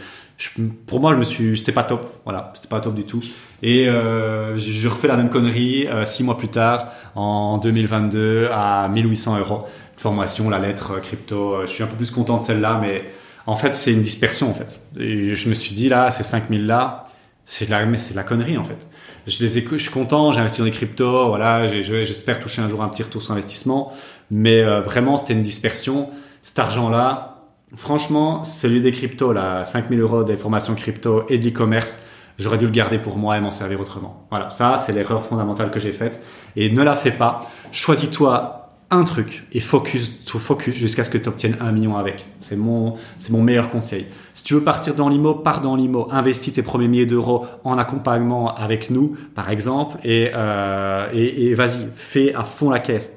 [0.87, 2.21] pour moi, je me suis, c'était pas top.
[2.23, 3.19] Voilà, c'était pas top du tout.
[3.61, 6.85] Et euh, je refais la même connerie euh, six mois plus tard,
[7.15, 9.59] en 2022, à 1800 euros.
[9.97, 11.53] Formation, la lettre, euh, crypto.
[11.53, 13.05] Euh, je suis un peu plus content de celle-là, mais
[13.45, 14.81] en fait, c'est une dispersion en fait.
[14.95, 17.05] Je me suis dit là, ces 5000 là,
[17.45, 18.87] c'est de la, mais c'est la connerie en fait.
[19.27, 22.69] Je les ai, je suis content, j'ai investi dans des cryptos, voilà, j'espère toucher un
[22.69, 23.93] jour un petit retour sur investissement,
[24.31, 26.09] mais vraiment, c'était une dispersion.
[26.43, 27.30] Cet argent-là,
[27.75, 32.01] Franchement, celui des cryptos, là, 5000 euros des formations crypto et de l'e-commerce,
[32.37, 34.27] j'aurais dû le garder pour moi et m'en servir autrement.
[34.29, 36.21] Voilà, ça, c'est l'erreur fondamentale que j'ai faite.
[36.57, 37.49] Et ne la fais pas.
[37.71, 42.25] Choisis-toi un truc et focus, focus jusqu'à ce que tu obtiennes un million avec.
[42.41, 44.05] C'est mon, c'est mon meilleur conseil.
[44.33, 46.09] Si tu veux partir dans l'IMO, pars dans l'IMO.
[46.11, 51.53] Investis tes premiers milliers d'euros en accompagnement avec nous, par exemple, et, euh, et, et
[51.53, 53.13] vas-y, fais à fond la caisse.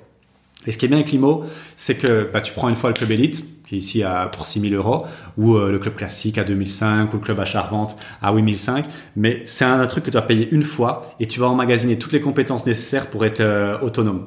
[0.66, 1.44] Et ce qui est bien avec l'IMO,
[1.76, 4.46] c'est que bah, tu prends une fois le club élite, qui est ici à, pour
[4.46, 5.06] 6000 euros,
[5.38, 8.86] ou euh, le club classique à 2005, ou le club à Charvente à 8005.
[9.16, 12.12] Mais c'est un, truc que tu vas payer une fois et tu vas emmagasiner toutes
[12.12, 14.26] les compétences nécessaires pour être euh, autonome.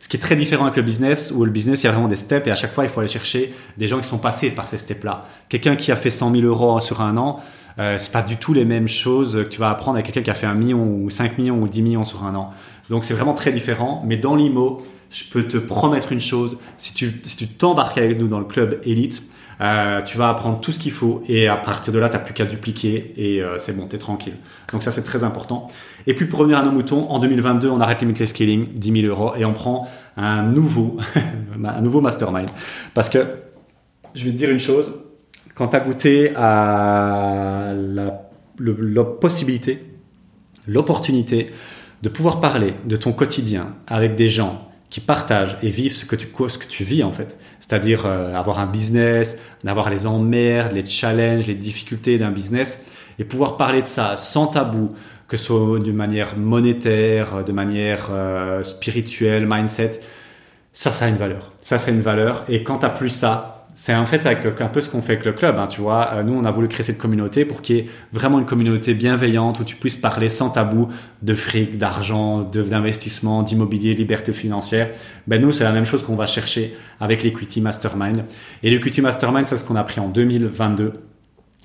[0.00, 2.08] Ce qui est très différent avec le business, où le business, il y a vraiment
[2.08, 4.50] des steps et à chaque fois, il faut aller chercher des gens qui sont passés
[4.50, 5.24] par ces steps-là.
[5.48, 7.40] Quelqu'un qui a fait 100 000 euros sur un an,
[7.78, 10.30] euh, c'est pas du tout les mêmes choses que tu vas apprendre avec quelqu'un qui
[10.30, 12.50] a fait un million ou 5 millions ou 10 millions sur un an.
[12.90, 14.02] Donc c'est vraiment très différent.
[14.06, 18.18] Mais dans l'IMO, je peux te promettre une chose, si tu si tu t'embarques avec
[18.18, 19.22] nous dans le club élite,
[19.60, 22.22] euh, tu vas apprendre tout ce qu'il faut et à partir de là, tu n'as
[22.22, 24.36] plus qu'à dupliquer et euh, c'est bon, tu es tranquille.
[24.72, 25.66] Donc ça, c'est très important.
[26.06, 29.06] Et puis pour revenir à nos moutons, en 2022, on arrête Limitless Scaling, 10 000
[29.12, 30.98] euros, et on prend un nouveau,
[31.64, 32.48] un nouveau mastermind.
[32.94, 33.24] Parce que
[34.14, 34.92] je vais te dire une chose,
[35.54, 38.22] quand tu as goûté à la,
[38.58, 39.82] la possibilité,
[40.68, 41.50] l'opportunité
[42.02, 46.16] de pouvoir parler de ton quotidien avec des gens qui partagent et vivent ce que
[46.16, 47.38] tu, ce que tu vis en fait.
[47.60, 52.84] C'est-à-dire euh, avoir un business, d'avoir les emmerdes, les challenges, les difficultés d'un business
[53.18, 54.94] et pouvoir parler de ça sans tabou,
[55.26, 60.00] que ce soit d'une manière monétaire, de manière euh, spirituelle, mindset.
[60.72, 61.52] Ça, ça a une valeur.
[61.58, 62.44] Ça, c'est une valeur.
[62.48, 65.12] Et quand tu as plus ça, c'est en fait avec un peu ce qu'on fait
[65.12, 65.56] avec le club.
[65.56, 67.86] Hein, tu vois, euh, nous on a voulu créer cette communauté pour qu'il y ait
[68.12, 70.88] vraiment une communauté bienveillante où tu puisses parler sans tabou
[71.22, 74.90] de fric, d'argent, d'investissement, d'immobilier, liberté financière.
[75.28, 78.24] Ben nous c'est la même chose qu'on va chercher avec l'Equity Mastermind.
[78.64, 80.94] Et l'Equity Mastermind c'est ce qu'on a pris en 2022.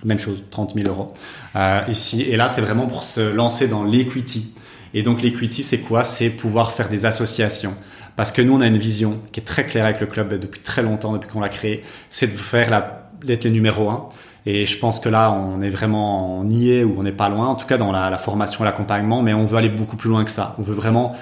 [0.06, 1.16] Même chose, 30 000 euros
[1.56, 2.22] euh, ici.
[2.22, 4.54] Et là c'est vraiment pour se lancer dans l'equity.
[4.94, 6.04] Et donc l'equity c'est quoi?
[6.04, 7.74] C'est pouvoir faire des associations
[8.16, 10.62] parce que nous, on a une vision qui est très claire avec le club depuis
[10.62, 14.10] très longtemps, depuis qu'on l'a créé, c'est de faire la, d'être le numéro un.
[14.46, 17.48] Et je pense que là, on est vraiment, on y ou on n'est pas loin,
[17.48, 20.26] en tout cas dans la, formation et l'accompagnement, mais on veut aller beaucoup plus loin
[20.26, 20.56] que ça.
[20.60, 21.16] On veut vraiment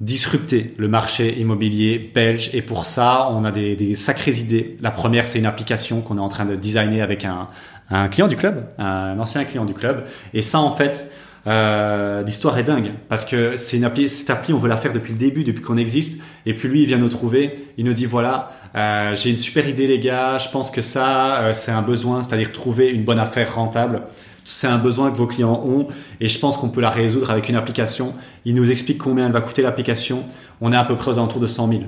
[0.00, 2.50] disrupter le marché immobilier belge.
[2.52, 4.76] Et pour ça, on a des, sacrées idées.
[4.80, 8.36] La première, c'est une application qu'on est en train de designer avec un client du
[8.36, 10.04] club, un ancien client du club.
[10.34, 11.10] Et ça, en fait,
[11.48, 15.12] euh, l'histoire est dingue parce que c'est appli, cette appli, on veut la faire depuis
[15.12, 16.20] le début, depuis qu'on existe.
[16.44, 19.66] Et puis lui, il vient nous trouver, il nous dit voilà, euh, j'ai une super
[19.66, 23.18] idée les gars, je pense que ça, euh, c'est un besoin, c'est-à-dire trouver une bonne
[23.18, 24.02] affaire rentable.
[24.44, 25.88] C'est un besoin que vos clients ont
[26.20, 28.14] et je pense qu'on peut la résoudre avec une application.
[28.44, 30.24] Il nous explique combien elle va coûter l'application.
[30.60, 31.82] On est à peu près aux alentours de 100 000.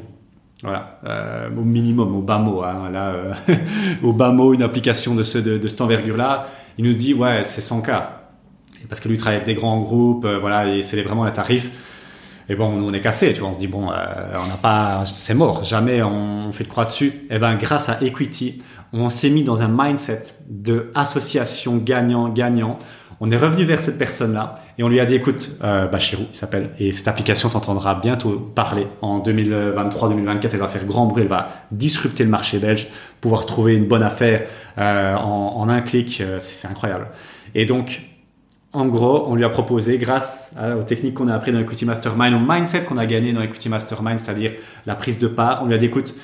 [0.63, 1.01] Voilà,
[1.57, 2.63] au minimum, au bas mot.
[2.63, 3.15] Hein, là,
[4.03, 7.45] au bas mot, une application de, ce, de, de cette envergure-là, il nous dit ouais,
[7.45, 7.91] c'est 100 k
[8.89, 11.71] parce que lui travaille avec des grands groupes, euh, voilà, et c'est vraiment les tarifs.
[12.49, 13.95] Et bon, on est cassé, tu vois, on se dit bon, euh,
[14.35, 17.13] on n'a pas, c'est mort, jamais on fait de croix dessus.
[17.31, 18.61] Et ben grâce à Equity,
[18.93, 22.79] on s'est mis dans un mindset de association gagnant-gagnant.
[23.23, 26.35] On est revenu vers cette personne-là et on lui a dit écoute, euh, Bachirou, il
[26.35, 30.49] s'appelle, et cette application t'entendra bientôt parler en 2023-2024.
[30.53, 32.89] Elle va faire grand bruit, elle va disrupter le marché belge,
[33.21, 37.09] pouvoir trouver une bonne affaire euh, en, en, un clic, euh, c'est incroyable.
[37.55, 38.01] Et donc
[38.73, 42.35] en gros, on lui a proposé, grâce aux techniques qu'on a appris dans Equity Mastermind,
[42.35, 44.53] au mindset qu'on a gagné dans Equity Mastermind, c'est-à-dire
[44.87, 46.15] la prise de part, on lui a dit, écoute,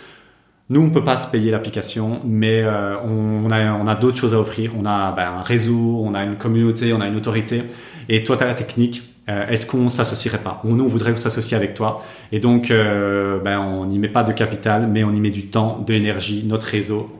[0.68, 4.34] nous, on peut pas se payer l'application, mais euh, on, a, on a d'autres choses
[4.34, 4.72] à offrir.
[4.76, 7.62] On a ben, un réseau, on a une communauté, on a une autorité.
[8.08, 9.14] Et toi, tu as la technique.
[9.28, 10.60] Euh, est-ce qu'on s'associerait pas?
[10.64, 12.02] Nous, on voudrait s'associer avec toi.
[12.32, 15.46] Et donc, euh, ben, on n'y met pas de capital, mais on y met du
[15.46, 17.10] temps, de l'énergie, notre réseau,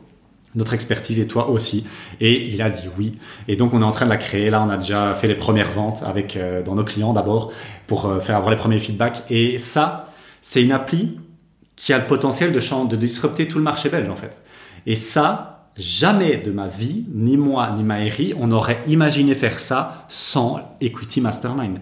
[0.56, 1.86] notre expertise et toi aussi.
[2.20, 3.18] Et il a dit oui.
[3.46, 4.50] Et donc on est en train de la créer.
[4.50, 7.52] Là, on a déjà fait les premières ventes avec euh, dans nos clients d'abord
[7.86, 9.22] pour euh, faire avoir les premiers feedbacks.
[9.30, 10.06] Et ça,
[10.42, 11.20] c'est une appli
[11.76, 14.42] qui a le potentiel de, de disrupter tout le marché belge en fait.
[14.86, 20.06] Et ça, jamais de ma vie, ni moi, ni Maëri, on aurait imaginé faire ça
[20.08, 21.78] sans Equity Mastermind.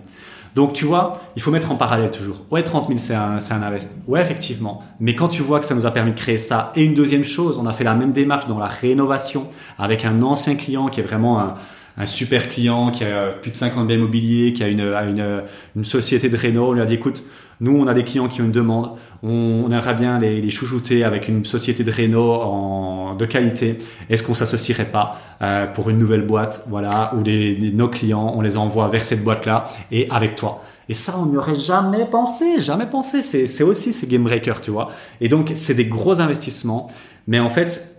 [0.55, 2.47] Donc tu vois, il faut mettre en parallèle toujours.
[2.51, 3.99] Ouais, 30 000 c'est un, c'est un invest.
[4.07, 4.83] Ouais, effectivement.
[5.01, 7.25] Mais quand tu vois que ça nous a permis de créer ça, et une deuxième
[7.25, 9.49] chose, on a fait la même démarche dans la rénovation
[9.79, 13.87] avec un ancien client qui est vraiment un, super client qui a plus de 50
[13.87, 15.43] biens immobiliers, qui a une, une,
[15.77, 16.69] une société de réno.
[16.69, 17.23] On lui a dit, écoute,
[17.61, 18.93] nous, on a des clients qui ont une demande.
[19.23, 23.79] On, aimerait bien les, chouchouter avec une société de réno de qualité.
[24.11, 28.57] Est-ce qu'on s'associerait pas euh, pour une nouvelle boîte, voilà, où nos clients, on les
[28.57, 30.63] envoie vers cette boîte-là et avec toi?
[30.89, 33.23] Et ça, on n'y aurait jamais pensé, jamais pensé.
[33.23, 34.91] C'est aussi ces game breakers, tu vois.
[35.21, 36.91] Et donc, c'est des gros investissements.
[37.27, 37.95] Mais en fait,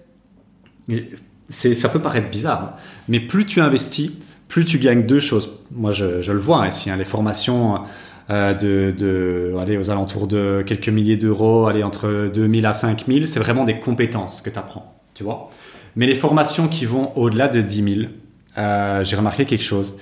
[1.50, 2.72] ça peut paraître bizarre, hein.
[3.08, 4.12] mais plus tu investis,
[4.48, 5.50] plus tu gagnes deux choses.
[5.72, 7.84] Moi, je, le vois hein, ici, hein, les formations
[8.30, 13.40] de, de aller aux alentours de quelques milliers d'euros, aller entre 2000 à 5000, c'est
[13.40, 15.50] vraiment des compétences que tu apprends, tu vois.
[15.96, 18.10] Mais les formations qui vont au-delà de 10 000,
[18.58, 19.98] euh, j'ai remarqué quelque chose.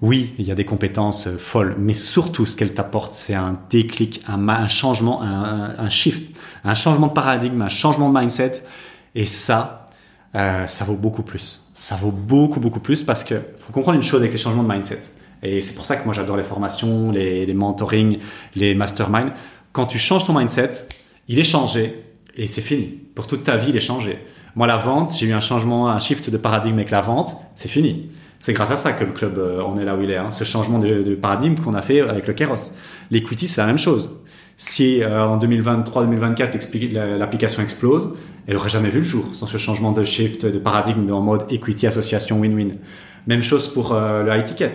[0.00, 3.58] Oui, il y a des compétences euh, folles, mais surtout ce qu'elles t'apportent, c'est un
[3.70, 8.64] déclic, un, changement, un, shift, un changement de paradigme, un changement de mindset.
[9.14, 9.88] Et ça,
[10.34, 11.64] euh, ça vaut beaucoup plus.
[11.74, 14.72] Ça vaut beaucoup, beaucoup plus parce que faut comprendre une chose avec les changements de
[14.72, 15.00] mindset.
[15.42, 18.18] Et c'est pour ça que moi j'adore les formations, les, les mentorings,
[18.54, 19.32] les masterminds.
[19.72, 20.72] Quand tu changes ton mindset,
[21.28, 22.04] il est changé
[22.36, 22.98] et c'est fini.
[23.14, 24.18] Pour toute ta vie, il est changé.
[24.54, 27.68] Moi, la vente, j'ai eu un changement, un shift de paradigme avec la vente, c'est
[27.68, 28.10] fini.
[28.38, 30.16] C'est grâce à ça que le club, euh, on est là où il est.
[30.16, 30.30] Hein.
[30.30, 32.72] Ce changement de, de paradigme qu'on a fait avec le Keros.
[33.10, 34.10] L'equity, c'est la même chose.
[34.56, 38.14] Si euh, en 2023-2024 l'application explose,
[38.46, 41.50] elle aurait jamais vu le jour sans ce changement de shift de paradigme en mode
[41.50, 42.72] equity association win-win.
[43.26, 44.72] Même chose pour euh, le high ticket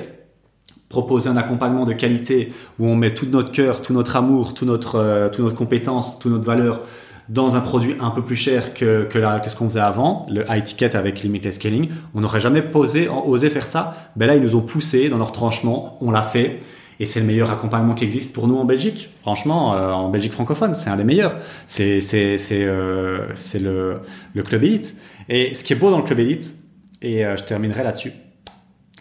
[0.89, 4.65] proposer un accompagnement de qualité où on met tout notre cœur, tout notre amour, tout
[4.65, 6.81] notre, euh, toute notre compétence, toute notre valeur
[7.29, 10.45] dans un produit un peu plus cher que, que, que ce qu'on faisait avant, le
[10.49, 14.11] high ticket avec limitless scaling, on n'aurait jamais posé, osé faire ça.
[14.15, 16.61] Ben là, ils nous ont poussé dans leur tranchement, on l'a fait.
[16.99, 19.09] Et c'est le meilleur accompagnement qui existe pour nous en Belgique.
[19.21, 21.35] Franchement, euh, en Belgique francophone, c'est un des meilleurs.
[21.67, 23.99] C'est c'est c'est euh, c'est le
[24.33, 24.95] le club élite.
[25.29, 26.55] Et ce qui est beau dans le club élite,
[27.03, 28.13] et euh, je terminerai là-dessus,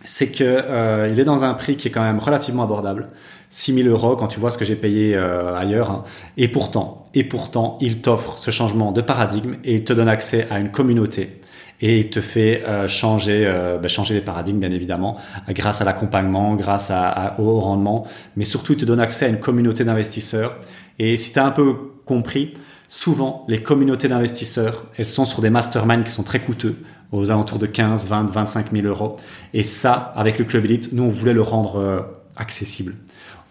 [0.07, 3.09] c'est que euh, il est dans un prix qui est quand même relativement abordable.
[3.51, 5.91] 6000 euros quand tu vois ce que j'ai payé euh, ailleurs.
[5.91, 6.05] hein.
[6.39, 10.47] Et pourtant, et pourtant, il t'offre ce changement de paradigme et il te donne accès
[10.51, 11.41] à une communauté.
[11.83, 15.19] Et il te fait euh, changer, euh, bah, changer les paradigmes, bien évidemment,
[15.51, 18.07] grâce à l'accompagnement, grâce à, à- au rendement.
[18.37, 20.57] Mais surtout, il te donne accès à une communauté d'investisseurs.
[20.99, 21.75] Et si tu as un peu
[22.07, 22.55] compris,
[22.89, 26.77] souvent, les communautés d'investisseurs, elles sont sur des masterminds qui sont très coûteux,
[27.13, 29.17] aux alentours de 15, 20, 25 000 euros.
[29.55, 32.01] Et ça, avec le Club Elite, nous, on voulait le rendre euh,
[32.37, 32.95] accessible.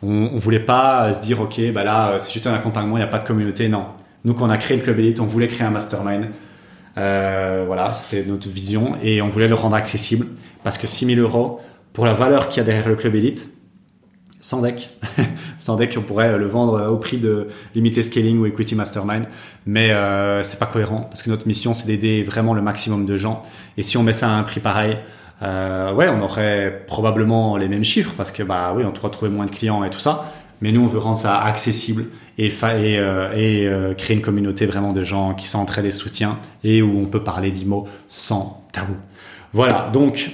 [0.03, 2.97] On, on voulait pas euh, se dire, OK, bah là, euh, c'est juste un accompagnement,
[2.97, 3.69] il n'y a pas de communauté.
[3.69, 3.85] Non.
[4.23, 6.27] Nous, quand on a créé le Club Elite, on voulait créer un mastermind.
[6.95, 10.27] Voilà, c'était notre vision et on voulait le rendre accessible
[10.63, 11.59] parce que 6000 euros
[11.91, 13.49] pour la valeur qu'il y a derrière le club élite,
[14.45, 14.91] sans deck,
[15.57, 19.25] sans deck, on pourrait le vendre au prix de Limited Scaling ou Equity Mastermind,
[19.65, 23.17] mais euh, c'est pas cohérent parce que notre mission c'est d'aider vraiment le maximum de
[23.17, 23.41] gens.
[23.75, 24.99] Et si on met ça à un prix pareil,
[25.41, 29.31] euh, ouais, on aurait probablement les mêmes chiffres parce que bah oui, on pourrait trouver
[29.31, 30.31] moins de clients et tout ça,
[30.61, 32.05] mais nous on veut rendre ça accessible
[32.37, 36.83] et, et, euh, euh, créer une communauté vraiment de gens qui s'entraident et soutiennent et
[36.83, 38.93] où on peut parler d'IMO sans tabou.
[39.53, 40.29] Voilà, donc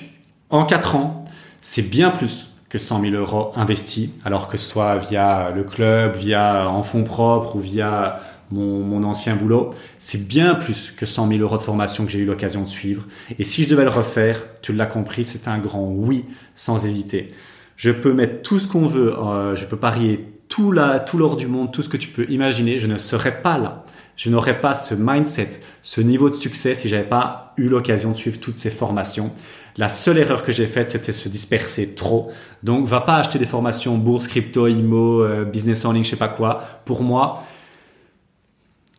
[0.49, 1.25] en 4 ans,
[1.61, 6.15] c'est bien plus que 100 000 euros investis, alors que ce soit via le club,
[6.15, 11.27] via en fonds propres ou via mon, mon ancien boulot, c'est bien plus que 100
[11.27, 13.03] 000 euros de formation que j'ai eu l'occasion de suivre.
[13.37, 17.33] Et si je devais le refaire, tu l'as compris, c'est un grand oui, sans hésiter.
[17.75, 21.35] Je peux mettre tout ce qu'on veut, euh, je peux parier tout la, tout l'or
[21.35, 23.83] du monde, tout ce que tu peux imaginer, je ne serais pas là.
[24.21, 25.49] Je n'aurais pas ce mindset,
[25.81, 29.31] ce niveau de succès si j'avais pas eu l'occasion de suivre toutes ces formations.
[29.77, 32.29] La seule erreur que j'ai faite, c'était se disperser trop.
[32.61, 36.17] Donc, va pas acheter des formations bourse, crypto, IMO, euh, business en ligne, je sais
[36.17, 36.61] pas quoi.
[36.85, 37.45] Pour moi,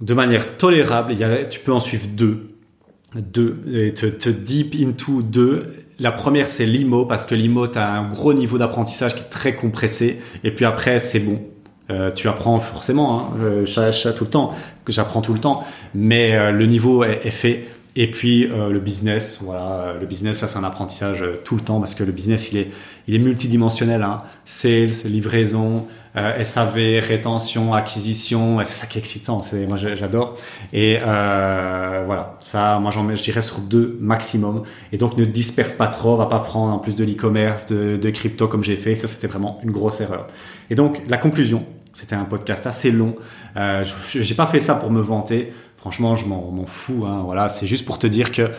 [0.00, 1.14] de manière tolérable,
[1.48, 2.56] tu peux en suivre deux.
[3.14, 5.84] Deux, et te, te deep into deux.
[6.00, 9.30] La première, c'est l'IMO, parce que l'IMO, tu as un gros niveau d'apprentissage qui est
[9.30, 10.18] très compressé.
[10.42, 11.40] Et puis après, c'est bon.
[11.90, 13.66] Euh, tu apprends forcément, hein, euh,
[14.16, 14.54] tout le temps,
[14.88, 15.64] j'apprends tout le temps,
[15.94, 17.66] mais euh, le niveau est fait.
[17.94, 21.56] Et puis euh, le business, voilà, euh, le business, ça c'est un apprentissage euh, tout
[21.56, 22.70] le temps parce que le business il est,
[23.06, 24.02] il est multidimensionnel.
[24.02, 24.18] Hein.
[24.46, 25.86] Sales, livraison,
[26.16, 29.42] euh, SAV, rétention, acquisition, c'est ça qui est excitant.
[29.42, 30.36] C'est moi j'adore.
[30.72, 34.62] Et euh, voilà, ça, moi j'en mets, je sur deux maximum.
[34.92, 38.10] Et donc ne disperse pas trop, va pas prendre en plus de l'e-commerce, de, de
[38.10, 38.94] crypto comme j'ai fait.
[38.94, 40.28] Ça c'était vraiment une grosse erreur.
[40.70, 43.16] Et donc la conclusion, c'était un podcast assez long.
[43.56, 45.52] Euh, j'ai pas fait ça pour me vanter.
[45.82, 47.06] Franchement, je m'en fous.
[47.06, 47.22] Hein.
[47.24, 48.52] Voilà, c'est juste pour te dire que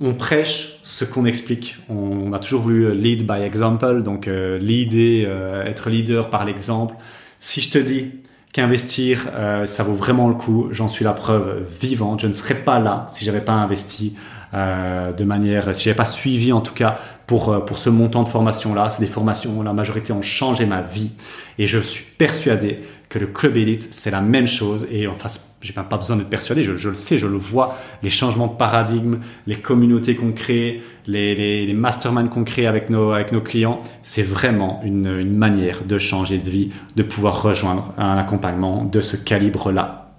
[0.00, 1.76] on prêche ce qu'on explique.
[1.88, 6.94] On, a toujours voulu lead by example, donc euh, euh, être leader par l'exemple.
[7.40, 8.12] Si je te dis
[8.52, 12.20] qu'investir, euh, ça vaut vraiment le coup, j'en suis la preuve vivante.
[12.20, 14.14] Je ne serais pas là si j'avais pas investi
[14.54, 18.24] euh, de manière, si j'avais pas suivi en tout cas pour euh, pour ce montant
[18.24, 18.88] de formation là.
[18.88, 21.12] C'est des formations où la majorité ont changé ma vie
[21.58, 22.80] et je suis persuadé
[23.10, 26.30] que le club élite c'est la même chose et en face j'ai pas besoin d'être
[26.30, 30.32] persuadé, je, je le sais, je le vois, les changements de paradigme, les communautés qu'on
[30.32, 36.38] crée, les, masterminds qu'on crée avec nos, clients, c'est vraiment une, une manière de changer
[36.38, 40.14] de vie, de pouvoir rejoindre un accompagnement de ce calibre-là.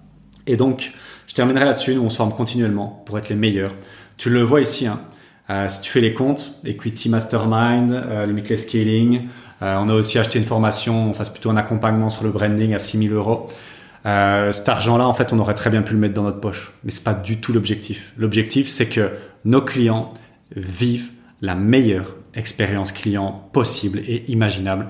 [0.46, 0.92] Et donc,
[1.28, 3.74] je terminerai là-dessus, nous on se forme continuellement pour être les meilleurs.
[4.18, 5.02] Tu le vois ici, hein,
[5.50, 9.28] euh, si tu fais les comptes, Equity Mastermind, euh, Limitless Scaling,
[9.62, 12.74] euh, on a aussi acheté une formation, on fasse plutôt un accompagnement sur le branding
[12.74, 13.48] à 6000 euros.
[14.06, 16.72] Euh, cet argent-là, en fait, on aurait très bien pu le mettre dans notre poche,
[16.84, 18.14] mais c'est pas du tout l'objectif.
[18.18, 19.12] L'objectif, c'est que
[19.46, 20.14] nos clients
[20.56, 21.10] vivent
[21.42, 24.88] la meilleure expérience client possible et imaginable.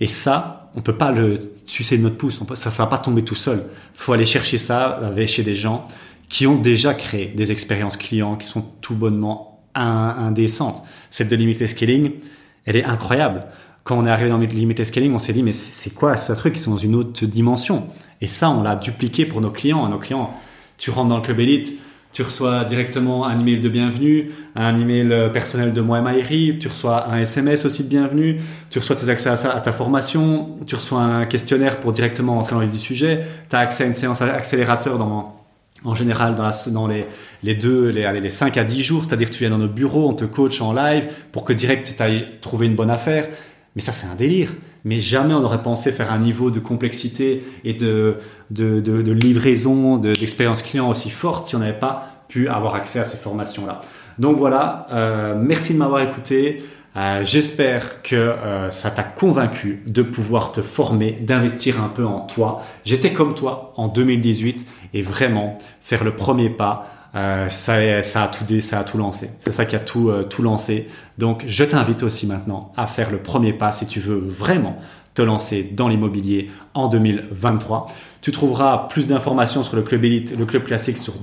[0.00, 2.40] Et ça, on peut pas le sucer de notre pouce.
[2.54, 3.64] Ça, ça va pas tomber tout seul.
[3.94, 5.86] Faut aller chercher ça chez des gens
[6.28, 10.82] qui ont déjà créé des expériences clients qui sont tout bonnement in- indécentes.
[11.10, 12.12] Celle de Limitless Scaling,
[12.64, 13.40] elle est incroyable.
[13.84, 16.56] Quand on est arrivé dans Limitless Scaling, on s'est dit, mais c'est quoi ce truc?
[16.56, 17.88] Ils sont dans une autre dimension.
[18.20, 19.88] Et ça, on l'a dupliqué pour nos clients.
[19.88, 20.30] Nos clients,
[20.78, 21.74] tu rentres dans le club élite,
[22.12, 26.58] tu reçois directement un email de bienvenue, un email euh, personnel de moi et Maïri,
[26.60, 29.72] tu reçois un SMS aussi de bienvenue, tu reçois tes accès à, ça- à ta
[29.72, 33.60] formation, tu reçois un questionnaire pour directement entrer dans le vif du sujet, tu as
[33.60, 35.40] accès à une séance accélérateur dans,
[35.84, 37.06] en général dans, les,
[37.42, 40.08] les deux, les, allez, les 5 à 10 jours, c'est-à-dire tu viens dans notre bureau,
[40.08, 43.28] on te coach en live pour que direct tu ailles trouver une bonne affaire.
[43.74, 44.50] Mais ça, c'est un délire.
[44.84, 48.16] Mais jamais on n'aurait pensé faire un niveau de complexité et de,
[48.50, 53.04] de, livraison, de- d'expérience client aussi forte si on n'avait pas pu avoir accès à
[53.04, 53.80] ces formations-là.
[54.18, 56.62] Donc voilà, euh, merci de m'avoir écouté.
[56.96, 62.20] Euh, J'espère que euh, ça t'a convaincu de pouvoir te former, d'investir un peu en
[62.20, 62.62] toi.
[62.84, 66.82] J'étais comme toi en 2018 et vraiment faire le premier pas.
[67.14, 69.30] Euh, ça, ça a tout dé, ça a tout lancé.
[69.38, 70.88] C'est ça qui a tout, euh, tout lancé.
[71.18, 74.78] Donc, je t'invite aussi maintenant à faire le premier pas si tu veux vraiment
[75.14, 77.88] te lancer dans l'immobilier en 2023.
[78.22, 81.14] Tu trouveras plus d'informations sur le club élite, le club classique sur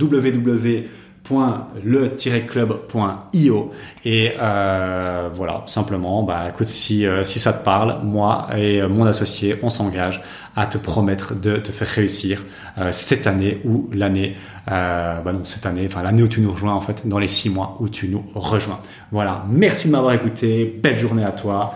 [1.29, 3.71] www.le-club.io
[4.05, 9.05] et euh, voilà simplement bah écoute si euh, si ça te parle moi et mon
[9.05, 10.21] associé on s'engage
[10.55, 12.43] à te promettre de te faire réussir
[12.77, 14.35] euh, cette année ou l'année
[14.71, 17.49] euh, bah cette année enfin l'année où tu nous rejoins en fait dans les six
[17.49, 18.79] mois où tu nous rejoins.
[19.11, 19.45] Voilà.
[19.49, 20.79] Merci de m'avoir écouté.
[20.81, 21.75] Belle journée à toi